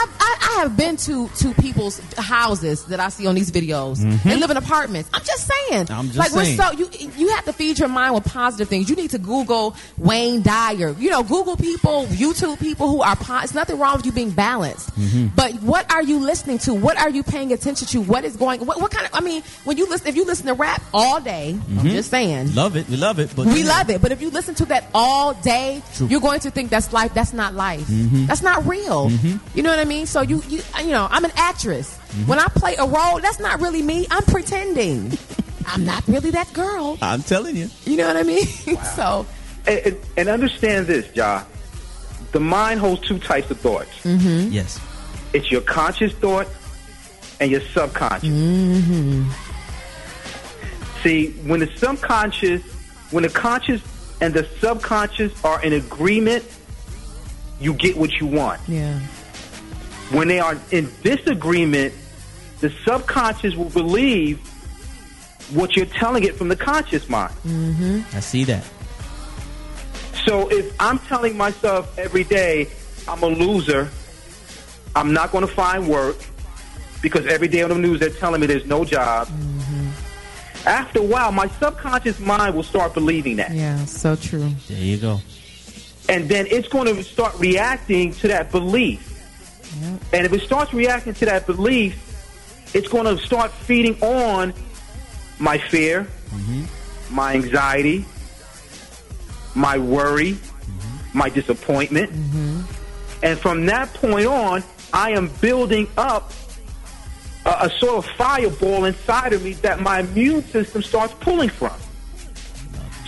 I, 0.00 0.06
I, 0.18 0.36
I 0.40 0.62
have 0.62 0.76
been 0.76 0.96
to, 0.98 1.28
to 1.28 1.54
people's 1.54 2.00
houses 2.14 2.84
that 2.86 3.00
I 3.00 3.08
see 3.10 3.26
on 3.26 3.34
these 3.34 3.50
videos. 3.50 3.98
They 4.24 4.36
live 4.36 4.50
in 4.50 4.56
apartments. 4.56 5.10
I'm 5.12 5.22
just 5.22 5.46
saying. 5.46 5.84
Mm-hmm. 5.86 5.92
I'm 5.92 6.06
just 6.06 6.18
like 6.18 6.30
saying. 6.30 6.58
we're 6.58 6.64
so 6.64 6.72
you 6.72 6.88
you 7.16 7.28
have 7.34 7.44
to 7.44 7.52
feed 7.52 7.78
your 7.78 7.88
mind 7.88 8.14
with 8.14 8.24
positive 8.24 8.68
things. 8.68 8.88
You 8.88 8.96
need 8.96 9.10
to 9.10 9.18
Google 9.18 9.76
Wayne 9.98 10.42
Dyer. 10.42 10.94
You 10.98 11.10
know, 11.10 11.22
Google 11.22 11.56
people, 11.56 12.06
YouTube 12.06 12.58
people 12.58 12.88
who 12.88 13.02
are. 13.02 13.16
Po- 13.16 13.40
it's 13.42 13.54
nothing 13.54 13.78
wrong 13.78 13.96
with 13.96 14.06
you 14.06 14.12
being 14.12 14.30
balanced. 14.30 14.90
Mm-hmm. 14.98 15.28
But 15.36 15.52
what 15.62 15.90
are 15.92 16.02
you 16.02 16.18
listening 16.18 16.58
to? 16.60 16.74
What 16.74 16.98
are 16.98 17.10
you 17.10 17.22
paying 17.22 17.52
attention 17.52 17.86
to? 17.88 18.00
What 18.00 18.24
is 18.24 18.36
going? 18.36 18.64
What, 18.64 18.80
what 18.80 18.90
kind 18.90 19.06
of? 19.06 19.14
I 19.14 19.20
mean, 19.20 19.42
when 19.64 19.76
you 19.76 19.88
listen, 19.88 20.06
if 20.08 20.16
you 20.16 20.24
listen 20.24 20.46
to 20.46 20.54
rap 20.54 20.82
all 20.94 21.20
day, 21.20 21.58
I'm 21.78 21.86
just 21.86 22.10
saying. 22.10 22.54
Love 22.54 22.76
it. 22.76 22.88
We 22.88 22.96
love 22.96 23.18
it. 23.18 23.34
But 23.36 23.46
We 23.46 23.64
love 23.64 23.90
it, 23.90 24.00
but 24.00 24.12
if 24.12 24.20
you 24.22 24.30
listen 24.30 24.54
to 24.56 24.64
that 24.66 24.84
all 24.94 25.34
day, 25.34 25.82
True. 25.94 26.06
you're 26.06 26.20
going 26.20 26.40
to 26.40 26.50
think 26.50 26.70
that's 26.70 26.92
life. 26.92 27.12
That's 27.14 27.32
not 27.32 27.54
life. 27.54 27.84
That's 28.26 28.42
not 28.42 28.66
real. 28.66 29.10
You 29.54 29.62
know 29.62 29.70
what 29.70 29.78
I 29.78 29.84
mean? 29.84 29.89
So 29.90 30.20
you, 30.22 30.42
you, 30.48 30.62
you 30.80 30.90
know, 30.92 31.08
I'm 31.10 31.24
an 31.24 31.32
actress. 31.34 31.96
When 32.26 32.38
I 32.38 32.46
play 32.46 32.76
a 32.76 32.86
role, 32.86 33.20
that's 33.20 33.40
not 33.40 33.60
really 33.60 33.82
me. 33.82 34.06
I'm 34.10 34.22
pretending. 34.24 35.12
I'm 35.66 35.84
not 35.84 36.06
really 36.08 36.30
that 36.30 36.52
girl. 36.52 36.96
I'm 37.02 37.22
telling 37.22 37.56
you. 37.56 37.68
You 37.84 37.96
know 37.96 38.06
what 38.06 38.16
I 38.16 38.22
mean? 38.22 38.46
so 38.96 39.26
And, 39.66 39.78
and, 39.86 39.96
and 40.16 40.28
understand 40.28 40.86
this, 40.86 41.14
Ja. 41.14 41.42
The 42.32 42.40
mind 42.40 42.78
holds 42.80 43.06
two 43.06 43.18
types 43.18 43.50
of 43.50 43.58
thoughts. 43.58 43.90
Yes. 44.04 44.80
It's 45.32 45.50
your 45.50 45.60
conscious 45.62 46.12
thought 46.12 46.46
and 47.40 47.50
your 47.50 47.60
subconscious. 47.60 48.28
Hmm. 48.28 49.24
See, 51.02 51.32
when 51.46 51.60
the 51.60 51.66
subconscious, 51.76 52.62
when 53.10 53.22
the 53.24 53.28
conscious 53.30 53.82
and 54.20 54.34
the 54.34 54.44
subconscious 54.60 55.32
are 55.44 55.62
in 55.64 55.72
agreement, 55.72 56.44
you 57.60 57.74
get 57.74 57.96
what 57.96 58.20
you 58.20 58.26
want. 58.26 58.60
yeah, 58.68 59.00
When 60.10 60.28
they 60.28 60.40
are 60.40 60.58
in 60.70 60.90
disagreement, 61.02 61.94
the 62.60 62.70
subconscious 62.84 63.54
will 63.54 63.70
believe 63.70 64.38
what 65.54 65.76
you're 65.76 65.86
telling 65.86 66.24
it 66.24 66.36
from 66.36 66.48
the 66.48 66.56
conscious 66.56 67.08
mind. 67.08 67.32
Mm-hmm. 67.46 68.16
I 68.16 68.20
see 68.20 68.44
that. 68.44 68.64
So 70.26 70.50
if 70.50 70.74
I'm 70.80 70.98
telling 71.00 71.36
myself 71.36 71.98
every 71.98 72.24
day 72.24 72.68
I'm 73.08 73.22
a 73.22 73.26
loser, 73.26 73.88
I'm 74.94 75.12
not 75.12 75.32
going 75.32 75.46
to 75.46 75.52
find 75.52 75.88
work 75.88 76.16
because 77.02 77.26
every 77.26 77.48
day 77.48 77.62
on 77.62 77.70
the 77.70 77.78
news 77.78 78.00
they're 78.00 78.10
telling 78.10 78.40
me 78.40 78.46
there's 78.46 78.66
no 78.66 78.84
job. 78.84 79.28
Mm-hmm. 79.28 80.68
After 80.68 80.98
a 80.98 81.02
while, 81.02 81.32
my 81.32 81.48
subconscious 81.48 82.20
mind 82.20 82.54
will 82.54 82.62
start 82.62 82.92
believing 82.92 83.36
that. 83.36 83.52
yeah, 83.52 83.82
so 83.86 84.14
true. 84.14 84.50
There 84.68 84.78
you 84.78 84.98
go. 84.98 85.20
And 86.08 86.28
then 86.28 86.46
it's 86.50 86.68
going 86.68 86.94
to 86.94 87.02
start 87.02 87.38
reacting 87.38 88.12
to 88.14 88.28
that 88.28 88.50
belief. 88.50 89.09
And 90.12 90.26
if 90.26 90.32
it 90.32 90.42
starts 90.42 90.72
reacting 90.72 91.14
to 91.14 91.24
that 91.26 91.46
belief, 91.46 92.06
it's 92.74 92.88
going 92.88 93.04
to 93.04 93.22
start 93.24 93.50
feeding 93.52 94.00
on 94.02 94.54
my 95.38 95.58
fear, 95.58 96.04
mm-hmm. 96.28 97.14
my 97.14 97.34
anxiety, 97.34 98.04
my 99.54 99.78
worry, 99.78 100.32
mm-hmm. 100.32 101.18
my 101.18 101.28
disappointment. 101.28 102.10
Mm-hmm. 102.10 102.60
And 103.22 103.38
from 103.38 103.66
that 103.66 103.92
point 103.94 104.26
on, 104.26 104.62
I 104.92 105.12
am 105.12 105.28
building 105.40 105.88
up 105.96 106.32
a, 107.44 107.66
a 107.66 107.70
sort 107.70 108.04
of 108.04 108.06
fireball 108.12 108.84
inside 108.84 109.32
of 109.32 109.42
me 109.44 109.52
that 109.54 109.80
my 109.80 110.00
immune 110.00 110.42
system 110.42 110.82
starts 110.82 111.14
pulling 111.20 111.48
from. 111.48 111.74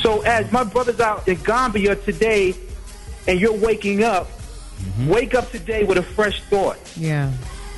So 0.00 0.22
as 0.22 0.50
my 0.50 0.64
brother's 0.64 1.00
out 1.00 1.28
in 1.28 1.36
Gambia 1.42 1.96
today, 1.96 2.54
and 3.28 3.40
you're 3.40 3.56
waking 3.56 4.02
up, 4.02 4.28
wake 5.06 5.34
up 5.34 5.50
today 5.50 5.84
with 5.84 5.98
a 5.98 6.02
fresh 6.02 6.42
thought. 6.42 6.78
Yeah, 6.96 7.32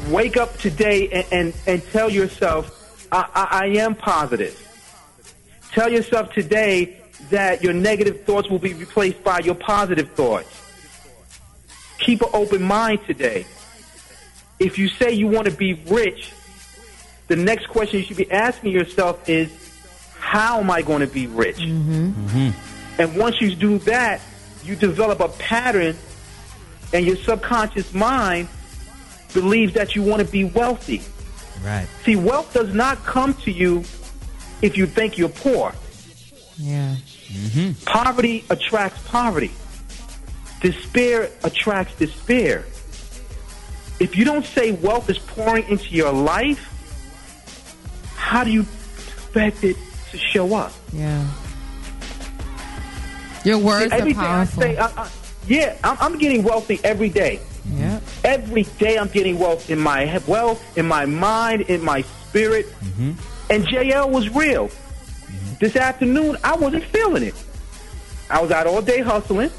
Wake 0.09 0.37
up 0.37 0.57
today 0.59 1.09
and, 1.09 1.27
and, 1.33 1.55
and 1.67 1.85
tell 1.91 2.11
yourself, 2.11 3.07
I, 3.11 3.29
I, 3.35 3.59
I 3.63 3.67
am 3.79 3.95
positive. 3.95 4.61
Tell 5.73 5.91
yourself 5.91 6.33
today 6.33 7.01
that 7.31 7.63
your 7.63 7.73
negative 7.73 8.25
thoughts 8.25 8.51
will 8.51 8.59
be 8.59 8.75
replaced 8.75 9.23
by 9.25 9.39
your 9.39 9.55
positive 9.55 10.11
thoughts. 10.11 10.49
Keep 11.99 12.23
an 12.23 12.29
open 12.33 12.63
mind 12.63 13.01
today. 13.07 13.47
If 14.59 14.79
you 14.79 14.89
say 14.89 15.13
you 15.13 15.27
want 15.27 15.49
to 15.49 15.55
be 15.55 15.75
rich, 15.75 16.33
the 17.29 17.37
next 17.37 17.67
question 17.69 18.01
you 18.01 18.05
should 18.05 18.17
be 18.17 18.31
asking 18.31 18.73
yourself 18.73 19.29
is, 19.29 19.51
how 20.19 20.61
am 20.61 20.71
I 20.71 20.83
going 20.83 21.01
to 21.01 21.07
be 21.07 21.27
rich? 21.27 21.59
Mm-hmm. 21.59 22.27
Mm-hmm. 22.27 23.01
And 23.01 23.17
once 23.17 23.41
you 23.41 23.55
do 23.55 23.79
that, 23.81 24.21
you 24.63 24.77
develop 24.77 25.21
a 25.21 25.29
pattern, 25.29 25.97
and 26.95 27.05
your 27.05 27.17
subconscious 27.17 27.93
mind 27.93 28.49
believes 29.35 29.75
that 29.75 29.95
you 29.95 30.03
want 30.03 30.21
to 30.25 30.29
be 30.33 30.45
wealthy. 30.45 31.03
Right. 31.63 31.87
See, 32.05 32.17
wealth 32.17 32.55
does 32.55 32.73
not 32.73 32.99
come 33.05 33.35
to 33.35 33.51
you 33.51 33.81
if 34.63 34.77
you 34.79 34.87
think 34.87 35.19
you're 35.19 35.29
poor. 35.29 35.75
yeah, 36.57 36.95
Hmm. 37.53 37.73
Poverty 37.85 38.45
attracts 38.49 39.03
poverty. 39.09 39.51
Despair 40.61 41.31
attracts 41.43 41.97
despair. 41.97 42.65
If 43.99 44.17
you 44.17 44.25
don't 44.25 44.45
say 44.47 44.71
wealth 44.73 45.11
is 45.11 45.19
pouring 45.19 45.69
into 45.69 45.91
your 45.95 46.13
life, 46.13 46.71
how 48.17 48.45
do 48.45 48.51
you 48.53 48.61
expect 48.61 49.65
it 49.65 49.77
to 50.13 50.19
show 50.19 50.55
up? 50.55 50.73
yeah. 50.93 51.27
Your 53.45 53.59
words 53.59 53.93
are 53.93 53.97
Every 53.97 54.13
day 54.15 54.19
I 54.21 54.23
powerful. 54.23 54.63
say, 54.63 54.77
I, 54.79 54.87
I, 54.87 55.09
yeah, 55.49 55.77
I'm, 55.85 55.97
I'm 56.01 56.19
getting 56.19 56.43
wealthy 56.43 56.81
every 56.85 57.09
day. 57.09 57.41
yeah, 57.77 58.01
Every 58.25 58.63
day 58.79 58.97
I'm 58.99 59.09
getting 59.09 59.39
wealth 59.39 59.71
in 59.71 59.79
my 59.79 60.07
he- 60.07 60.31
wealth, 60.31 60.77
in 60.79 60.87
my 60.87 61.07
mind, 61.07 61.63
in 61.63 61.83
my 61.83 62.03
spirit. 62.03 62.67
Mm-hmm. 62.83 63.13
And 63.51 63.71
Jael 63.71 64.11
was 64.11 64.29
real. 64.35 64.69
Mm-hmm. 64.69 65.55
This 65.61 65.77
afternoon, 65.77 66.37
I 66.45 66.57
wasn't 66.57 66.85
feeling 66.85 67.23
it. 67.23 67.35
I 68.31 68.41
was 68.43 68.51
out 68.51 68.67
all 68.67 68.81
day 68.83 69.01
hustling. 69.01 69.51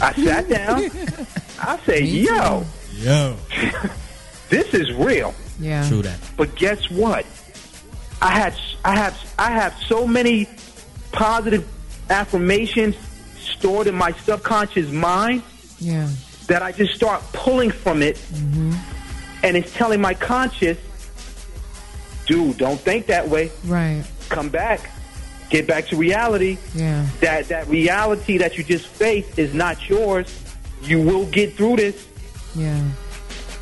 I 0.00 0.12
sat 0.12 0.48
down. 0.48 0.84
I 1.60 1.78
say, 1.86 2.00
Me 2.02 2.26
too. 2.26 2.34
yo, 2.34 2.64
Yo. 2.98 3.36
this 4.48 4.74
is 4.74 4.92
real. 4.92 5.34
Yeah. 5.60 5.86
True 5.88 6.02
that. 6.02 6.18
But 6.36 6.54
guess 6.56 6.90
what? 6.90 7.24
I 8.20 8.30
had 8.30 8.54
I 8.84 8.96
have 8.96 9.34
I 9.38 9.50
have 9.50 9.74
so 9.88 10.06
many 10.06 10.48
positive 11.12 11.66
affirmations 12.10 12.96
stored 13.58 13.86
in 13.86 13.94
my 13.94 14.12
subconscious 14.12 14.90
mind 14.90 15.42
Yeah. 15.78 16.08
that 16.46 16.62
I 16.62 16.72
just 16.72 16.94
start 16.94 17.22
pulling 17.32 17.70
from 17.70 18.02
it, 18.02 18.16
mm-hmm. 18.16 18.72
and 19.44 19.56
it's 19.56 19.72
telling 19.74 20.00
my 20.00 20.14
conscious, 20.14 20.78
dude, 22.26 22.58
don't 22.58 22.80
think 22.80 23.06
that 23.06 23.28
way. 23.28 23.50
Right. 23.64 24.04
Come 24.28 24.48
back, 24.48 24.90
get 25.50 25.66
back 25.66 25.86
to 25.88 25.96
reality. 25.96 26.58
Yeah. 26.74 27.06
That 27.20 27.48
that 27.48 27.68
reality 27.68 28.38
that 28.38 28.56
you 28.56 28.64
just 28.64 28.86
faced 28.86 29.38
is 29.38 29.52
not 29.54 29.88
yours. 29.88 30.26
You 30.82 31.00
will 31.02 31.26
get 31.26 31.54
through 31.54 31.76
this. 31.76 32.06
Yeah. 32.54 32.82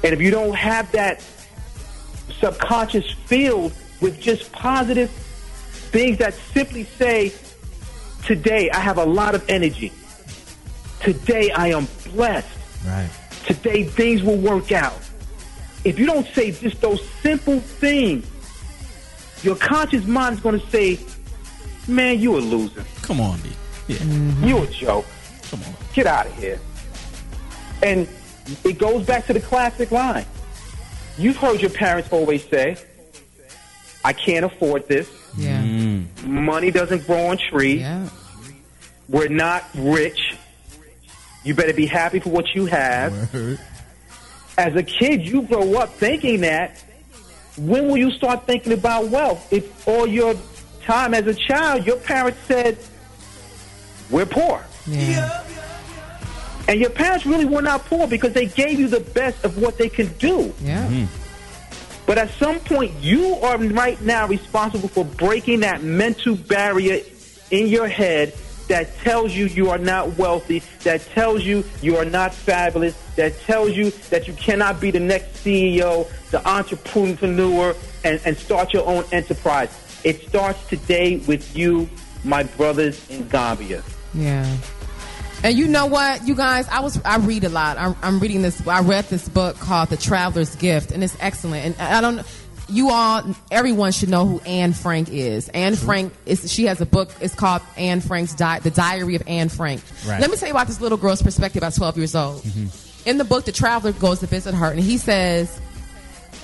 And 0.03 0.13
if 0.15 0.21
you 0.21 0.31
don't 0.31 0.55
have 0.55 0.91
that 0.93 1.23
subconscious 2.39 3.11
field 3.27 3.73
with 4.01 4.19
just 4.21 4.51
positive 4.53 5.11
things 5.11 6.19
that 6.19 6.33
simply 6.33 6.85
say, 6.85 7.33
today 8.25 8.71
I 8.71 8.81
have 8.81 8.99
a 8.99 9.05
lot 9.05 9.35
of 9.35 9.49
energy. 9.49 9.93
Today 11.01 11.51
I 11.51 11.69
am 11.69 11.89
blessed. 12.13 12.49
Right. 12.87 13.11
Today 13.47 13.85
things 13.85 14.23
will 14.23 14.37
work 14.37 14.73
out. 14.73 14.99
If 15.85 15.99
you 15.99 16.07
don't 16.07 16.27
say 16.29 16.53
just 16.53 16.81
those 16.81 17.03
simple 17.23 17.61
things, 17.61 18.27
your 19.43 19.57
conscious 19.57 20.07
mind 20.07 20.37
is 20.37 20.43
going 20.43 20.61
to 20.61 20.67
say, 20.69 20.99
man, 21.89 22.21
you 22.21 22.37
a 22.37 22.39
loser. 22.39 22.85
Come 23.03 23.21
on, 23.21 23.41
B. 23.41 23.51
Yeah. 23.89 23.97
Mm-hmm. 23.97 24.45
You 24.45 24.63
a 24.63 24.67
joke. 24.67 25.07
Come 25.51 25.63
on. 25.63 25.75
Get 25.95 26.07
out 26.07 26.27
of 26.27 26.37
here. 26.37 26.61
And 27.83 28.07
it 28.65 28.79
goes 28.79 29.07
back 29.07 29.27
to 29.27 29.33
the 29.33 29.41
classic 29.41 29.91
line. 29.91 30.27
You've 31.17 31.37
heard 31.37 31.61
your 31.61 31.71
parents 31.71 32.11
always 32.13 32.47
say, 32.49 32.77
I 34.05 34.13
can't 34.13 34.45
afford 34.45 34.87
this. 34.89 35.11
Yeah. 36.23 36.29
Money 36.29 36.71
doesn't 36.71 37.07
grow 37.07 37.27
on 37.27 37.39
trees. 37.39 37.81
Yeah. 37.81 38.09
We're 39.09 39.29
not 39.29 39.65
rich. 39.75 40.37
You 41.45 41.55
better 41.55 41.75
be 41.75 41.87
happy 41.87 42.21
for 42.21 42.31
what 42.31 42.55
you 42.55 42.67
have. 42.67 43.35
Word. 43.35 43.59
As 44.59 44.77
a 44.77 44.83
kid, 44.83 45.23
you 45.23 45.43
grow 45.43 45.75
up 45.75 45.91
thinking 45.91 46.43
that. 46.43 46.83
When 47.57 47.89
will 47.89 47.97
you 47.97 48.11
start 48.13 48.47
thinking 48.47 48.73
about 48.73 49.09
wealth? 49.09 49.53
If 49.53 49.89
all 49.89 50.07
your 50.07 50.35
time 50.83 51.15
as 51.15 51.27
a 51.27 51.35
child, 51.35 51.87
your 51.87 51.97
parents 51.97 52.39
said, 52.47 52.79
we're 54.11 54.27
poor. 54.27 54.65
Yeah. 54.87 55.45
And 56.69 56.81
your 56.81 56.91
parents 56.91 57.27
really 57.27 57.47
were 57.47 57.63
not 57.63 57.85
poor 57.87 58.07
because 58.07 58.33
they 58.33 58.47
gave 58.47 58.79
you 58.79 58.87
the 58.87 59.01
best 59.01 59.45
of 59.45 59.59
what 59.59 59.77
they 59.79 59.89
can 59.89 60.07
do. 60.19 60.55
Yeah. 60.63 60.87
Mm-hmm. 60.87 61.30
But 62.11 62.19
at 62.19 62.31
some 62.31 62.59
point, 62.59 62.93
you 63.01 63.37
are 63.37 63.57
right 63.57 64.01
now 64.03 64.27
responsible 64.27 64.89
for 64.89 65.05
breaking 65.05 65.61
that 65.61 65.85
mental 65.85 66.35
barrier 66.35 67.05
in 67.53 67.69
your 67.69 67.87
head 67.87 68.35
that 68.67 68.93
tells 68.97 69.33
you 69.33 69.47
you 69.47 69.71
are 69.71 69.79
not 69.79 70.19
wealthy, 70.19 70.61
that 70.83 71.03
tells 71.15 71.45
you 71.45 71.63
you 71.81 71.99
are 71.99 72.05
not 72.05 72.35
fabulous, 72.35 73.01
that 73.15 73.39
tells 73.43 73.77
you 73.77 73.93
that 74.11 74.27
you 74.27 74.33
cannot 74.33 74.81
be 74.81 74.91
the 74.91 74.99
next 74.99 75.45
CEO, 75.45 76.11
the 76.33 76.45
entrepreneur, 76.49 77.77
and, 78.03 78.21
and 78.25 78.37
start 78.37 78.73
your 78.73 78.89
own 78.89 79.05
enterprise. 79.13 80.01
It 80.03 80.21
starts 80.23 80.67
today 80.67 81.19
with 81.29 81.57
you, 81.57 81.89
my 82.25 82.43
brothers 82.43 83.09
in 83.09 83.29
Gambia. 83.29 83.85
Yeah. 84.15 84.57
And 85.43 85.57
you 85.57 85.69
know 85.69 85.87
what, 85.87 86.27
you 86.29 86.35
guys, 86.35 86.69
I 86.69 86.81
was 86.81 87.01
I 87.03 87.17
read 87.17 87.45
a 87.45 87.49
lot. 87.49 87.79
I'm, 87.79 87.97
I'm 88.03 88.21
reading 88.21 88.43
this. 88.43 88.67
I 88.67 88.81
read 88.83 89.07
this 89.07 89.29
book 89.29 89.57
called 89.57 89.89
The 89.89 89.97
Traveler's 89.97 90.55
Gift, 90.57 90.91
and 90.91 91.03
it's 91.03 91.17
excellent. 91.21 91.65
And 91.65 91.81
I 91.81 92.01
don't. 92.01 92.27
You 92.69 92.91
all, 92.91 93.23
everyone 93.51 93.91
should 93.91 94.11
know 94.11 94.27
who 94.27 94.39
Anne 94.41 94.75
Frank 94.75 95.09
is. 95.09 95.49
Anne 95.49 95.75
Frank 95.75 96.13
is. 96.25 96.53
She 96.53 96.67
has 96.67 96.81
a 96.81 96.87
book. 96.87 97.11
It's 97.21 97.35
called 97.35 97.63
Anne 97.77 98.01
Frank's 98.01 98.35
Di- 98.35 98.61
The 98.61 98.71
Diary 98.71 99.17
of 99.17 99.25
Anne 99.27 99.49
Frank. 99.49 99.83
Right. 100.07 100.21
Let 100.21 100.31
me 100.31 100.37
tell 100.37 100.49
you 100.49 100.55
about 100.55 100.69
this 100.69 100.81
little 100.81 100.99
girl's 100.99 101.21
perspective 101.21 101.65
at 101.65 101.75
12 101.75 101.97
years 101.97 102.15
old. 102.15 102.43
Mm-hmm. 102.43 103.09
In 103.09 103.19
the 103.19 103.25
book, 103.25 103.45
the 103.45 103.51
traveler 103.51 103.93
goes 103.93 104.21
to 104.21 104.27
visit 104.27 104.55
her, 104.55 104.71
and 104.71 104.79
he 104.79 104.99
says, 104.99 105.59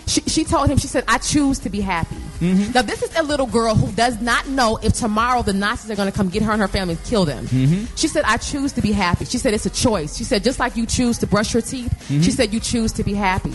she, 0.06 0.20
she 0.22 0.44
told 0.44 0.68
him, 0.68 0.78
she 0.78 0.86
said, 0.86 1.04
I 1.08 1.18
choose 1.18 1.58
to 1.60 1.70
be 1.70 1.80
happy. 1.80 2.14
Mm-hmm. 2.40 2.72
Now, 2.72 2.82
this 2.82 3.02
is 3.02 3.16
a 3.16 3.22
little 3.22 3.46
girl 3.46 3.74
who 3.74 3.90
does 3.92 4.20
not 4.20 4.46
know 4.48 4.78
if 4.82 4.92
tomorrow 4.92 5.42
the 5.42 5.52
Nazis 5.52 5.90
are 5.90 5.96
going 5.96 6.10
to 6.10 6.16
come 6.16 6.28
get 6.28 6.42
her 6.42 6.52
and 6.52 6.60
her 6.60 6.68
family 6.68 6.94
and 6.94 7.04
kill 7.04 7.24
them. 7.24 7.46
Mm-hmm. 7.46 7.94
She 7.96 8.06
said, 8.06 8.24
I 8.24 8.36
choose 8.36 8.72
to 8.74 8.82
be 8.82 8.92
happy. 8.92 9.24
She 9.24 9.38
said, 9.38 9.54
it's 9.54 9.66
a 9.66 9.70
choice. 9.70 10.16
She 10.16 10.24
said, 10.24 10.44
just 10.44 10.60
like 10.60 10.76
you 10.76 10.86
choose 10.86 11.18
to 11.18 11.26
brush 11.26 11.54
your 11.54 11.62
teeth, 11.62 11.92
mm-hmm. 12.08 12.20
she 12.20 12.30
said, 12.30 12.52
you 12.52 12.60
choose 12.60 12.92
to 12.92 13.04
be 13.04 13.14
happy. 13.14 13.52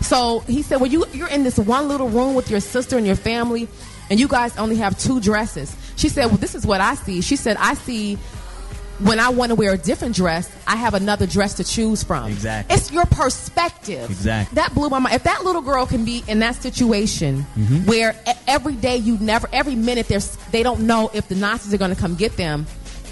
So 0.00 0.40
he 0.40 0.62
said, 0.62 0.80
well, 0.80 0.90
you, 0.90 1.04
you're 1.12 1.28
in 1.28 1.42
this 1.42 1.58
one 1.58 1.88
little 1.88 2.08
room 2.08 2.34
with 2.34 2.50
your 2.50 2.60
sister 2.60 2.96
and 2.96 3.06
your 3.06 3.16
family, 3.16 3.68
and 4.08 4.18
you 4.18 4.26
guys 4.26 4.56
only 4.56 4.76
have 4.76 4.98
two 4.98 5.20
dresses. 5.20 5.76
She 5.96 6.08
said, 6.08 6.26
well, 6.26 6.36
this 6.36 6.54
is 6.54 6.64
what 6.66 6.80
I 6.80 6.94
see. 6.94 7.20
She 7.20 7.36
said, 7.36 7.56
I 7.58 7.74
see 7.74 8.16
when 9.02 9.18
I 9.20 9.28
want 9.30 9.50
to 9.50 9.54
wear 9.54 9.72
a 9.72 9.78
different 9.78 10.14
dress, 10.14 10.50
I 10.66 10.76
have 10.76 10.94
another 10.94 11.26
dress 11.26 11.54
to 11.54 11.64
choose 11.64 12.02
from. 12.02 12.26
Exactly. 12.30 12.74
It's 12.76 12.90
your 12.92 13.06
perspective. 13.06 14.10
Exactly. 14.10 14.54
That 14.56 14.74
blew 14.74 14.88
my 14.90 14.98
mind. 14.98 15.14
If 15.14 15.22
that 15.24 15.44
little 15.44 15.62
girl 15.62 15.86
can 15.86 16.04
be 16.04 16.22
in 16.28 16.38
that 16.40 16.56
situation 16.56 17.42
where 17.86 18.14
e- 18.28 18.32
every 18.46 18.74
day 18.74 18.96
you 18.96 19.16
never, 19.18 19.48
every 19.52 19.74
minute 19.74 20.08
there's, 20.08 20.36
they 20.52 20.62
don't 20.62 20.80
know 20.86 21.10
if 21.14 21.28
the 21.28 21.34
Nazis 21.34 21.72
are 21.74 21.78
going 21.78 21.94
to 21.94 22.00
come 22.00 22.14
get 22.14 22.36
them, 22.36 22.66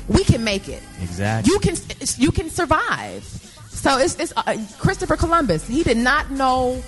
we 0.09 0.25
can 0.25 0.45
make 0.45 0.69
it. 0.69 0.83
Exactly. 1.03 1.53
You 1.53 1.59
can, 1.59 1.75
you 2.17 2.31
can 2.33 2.51
survive. 2.51 3.23
So 3.71 3.99
it's, 3.99 4.19
it's 4.19 4.33
uh, 4.37 4.57
Christopher 4.79 5.17
Columbus. 5.17 5.67
He 5.67 5.83
did 5.83 5.99
not 5.99 6.31
know 6.31 6.83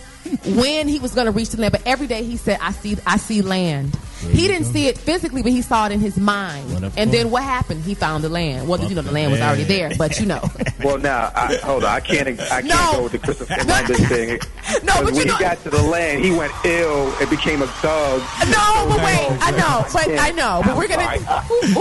when 0.56 0.88
he 0.88 0.98
was 0.98 1.14
going 1.14 1.26
to 1.26 1.32
reach 1.32 1.50
the 1.50 1.60
land, 1.60 1.72
but 1.72 1.82
every 1.86 2.06
day 2.06 2.22
he 2.24 2.36
said, 2.36 2.58
"I 2.60 2.72
see, 2.72 2.96
I 3.06 3.16
see 3.16 3.42
land." 3.42 3.96
There 4.22 4.30
He 4.32 4.48
didn't 4.48 4.64
go. 4.66 4.72
see 4.72 4.86
it 4.86 4.98
physically, 4.98 5.42
but 5.42 5.50
he 5.50 5.62
saw 5.62 5.86
it 5.86 5.92
in 5.92 6.00
his 6.00 6.18
mind. 6.18 6.68
Well, 6.74 6.84
of 6.84 6.98
and 6.98 7.10
then 7.10 7.30
what 7.30 7.42
happened? 7.42 7.82
He 7.84 7.94
found 7.94 8.22
the 8.22 8.28
land. 8.28 8.68
Well, 8.68 8.78
you 8.82 8.94
know, 8.94 9.00
the 9.00 9.08
the 9.10 9.12
land 9.12 9.32
was 9.32 9.40
already 9.40 9.64
there, 9.64 9.90
but 9.96 10.20
you 10.20 10.26
know. 10.26 10.42
Well, 10.82 10.96
now, 10.96 11.30
I, 11.34 11.56
hold 11.62 11.84
on. 11.84 11.90
I 11.90 12.00
can't. 12.00 12.26
I 12.40 12.62
can't 12.62 12.64
No. 12.64 12.92
go 12.94 13.02
with 13.02 13.12
the 13.12 13.18
Christopher 13.18 13.54
Columbus 13.54 14.08
thing. 14.08 14.38
No, 14.84 14.92
'Cause 14.92 15.02
but 15.02 15.04
when 15.04 15.14
you 15.16 15.20
he 15.22 15.26
know- 15.28 15.38
got 15.38 15.62
to 15.64 15.70
the 15.70 15.82
land, 15.82 16.24
he 16.24 16.30
went 16.30 16.52
ill 16.64 17.12
and 17.20 17.28
became 17.28 17.60
a 17.60 17.66
thug. 17.66 18.20
No, 18.48 18.86
but 18.88 18.98
wait, 19.04 19.28
I 19.42 19.50
know, 19.50 19.84
but 19.92 20.08
I 20.18 20.30
know, 20.30 20.62
but 20.64 20.76
we're 20.76 20.86
gonna. 20.88 21.02
I, 21.02 21.18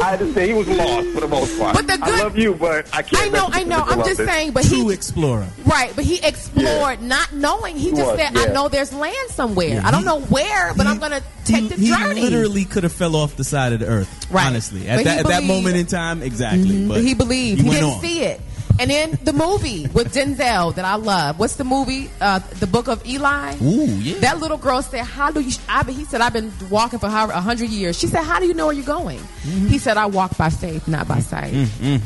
I 0.02 0.32
say 0.34 0.47
he 0.47 0.54
was 0.54 0.67
lost 0.67 1.08
for 1.10 1.21
the 1.21 1.28
most 1.28 1.58
part. 1.60 1.75
But 1.75 1.88
the 1.88 1.97
good, 1.97 2.13
I 2.19 2.23
love 2.23 2.38
you, 2.38 2.56
but 2.56 2.88
I 2.93 3.04
can't. 3.04 3.23
I 3.23 3.30
know, 3.30 3.47
I 3.52 3.63
know. 3.63 3.84
I'm 3.86 3.99
just 4.04 4.17
saying, 4.25 4.52
but 4.52 4.63
True 4.65 4.88
he 4.89 4.93
explorer. 4.93 5.47
right, 5.65 5.93
but 5.95 6.04
he 6.04 6.21
explored, 6.62 7.02
not 7.02 7.34
knowing. 7.34 7.78
He 7.78 7.91
just 7.91 8.15
said, 8.15 8.38
"I 8.38 8.45
know 8.54 8.67
there's 8.69 8.93
land 8.93 9.15
somewhere. 9.30 9.67
Yeah, 9.76 9.88
I 9.88 9.91
don't 9.91 10.02
he- 10.02 10.06
know 10.06 10.19
where, 10.22 10.74
but 10.76 10.86
He- 10.86 10.91
I'm 10.91 11.00
gonna 11.00 11.22
take 11.45 11.63
he, 11.63 11.67
the 11.69 11.76
he 11.76 11.88
journey." 11.88 12.22
He 12.22 12.30
literally 12.30 12.65
could 12.65 12.84
have 12.84 12.93
fell 12.93 13.15
off 13.15 13.36
the 13.36 13.43
side 13.43 13.74
of 13.74 13.80
the 13.80 13.88
earth. 13.88 14.28
Right. 14.30 14.48
Honestly, 14.48 14.88
at 14.88 15.04
that 15.04 15.19
at 15.19 15.28
that 15.28 15.43
moment 15.43 15.76
in 15.76 15.86
time, 15.86 16.22
exactly. 16.24 16.69
Mm-hmm. 16.69 16.88
But 16.88 16.93
But 16.95 17.04
he 17.04 17.13
believed. 17.13 17.62
He, 17.62 17.67
He, 17.67 17.74
didn't 17.74 17.89
on. 17.89 18.02
see 18.02 18.22
it. 18.24 18.41
And 18.80 18.89
then 18.89 19.20
the 19.24 19.34
movie 19.34 19.88
with 19.88 20.13
Denzel 20.13 20.74
that 20.76 20.86
I 20.86 20.96
love. 20.96 21.38
What's 21.38 21.58
the 21.58 21.65
movie? 21.65 22.10
Uh, 22.22 22.39
the 22.60 22.68
Book 22.68 22.88
of 22.88 23.06
Eli. 23.06 23.56
Ooh, 23.62 23.86
yeah. 24.00 24.20
That 24.20 24.39
little 24.39 24.58
girl 24.58 24.82
said, 24.82 25.04
"How 25.04 25.32
do 25.32 25.42
you?" 25.42 25.52
I, 25.68 25.84
he 25.84 26.06
said, 26.06 26.22
"I've 26.22 26.32
been 26.32 26.52
walking 26.70 26.98
for 26.98 27.08
a 27.08 27.42
hundred 27.42 27.70
years." 27.70 28.00
She 28.00 28.08
said, 28.08 28.24
"How 28.24 28.39
do 28.39 28.48
you 28.48 28.54
know 28.54 28.68
where 28.68 28.76
you're 28.76 28.86
going?" 28.86 29.20
Mm-hmm. 29.20 29.68
He 29.68 29.80
said, 29.80 29.98
"I 29.98 30.06
walk 30.06 30.38
by 30.38 30.50
faith, 30.50 30.88
not 30.88 31.10
by 31.10 31.20
sight." 31.20 31.52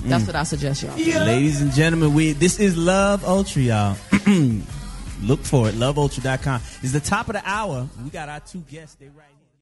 That's 0.03 0.25
what 0.25 0.35
I 0.35 0.43
suggest 0.43 0.81
y'all. 0.81 0.97
do. 0.97 1.19
Ladies 1.19 1.61
and 1.61 1.71
gentlemen, 1.71 2.15
we 2.15 2.33
this 2.33 2.59
is 2.59 2.75
Love 2.75 3.23
Ultra, 3.23 3.61
y'all. 3.61 3.97
Look 5.21 5.39
for 5.41 5.69
it. 5.69 5.75
LoveUltra.com. 5.75 6.61
It's 6.81 6.91
the 6.91 6.99
top 6.99 7.29
of 7.29 7.33
the 7.33 7.41
hour. 7.45 7.87
We 8.03 8.09
got 8.09 8.27
our 8.27 8.41
two 8.41 8.59
guests. 8.69 8.95
They 8.95 9.07
right. 9.07 9.32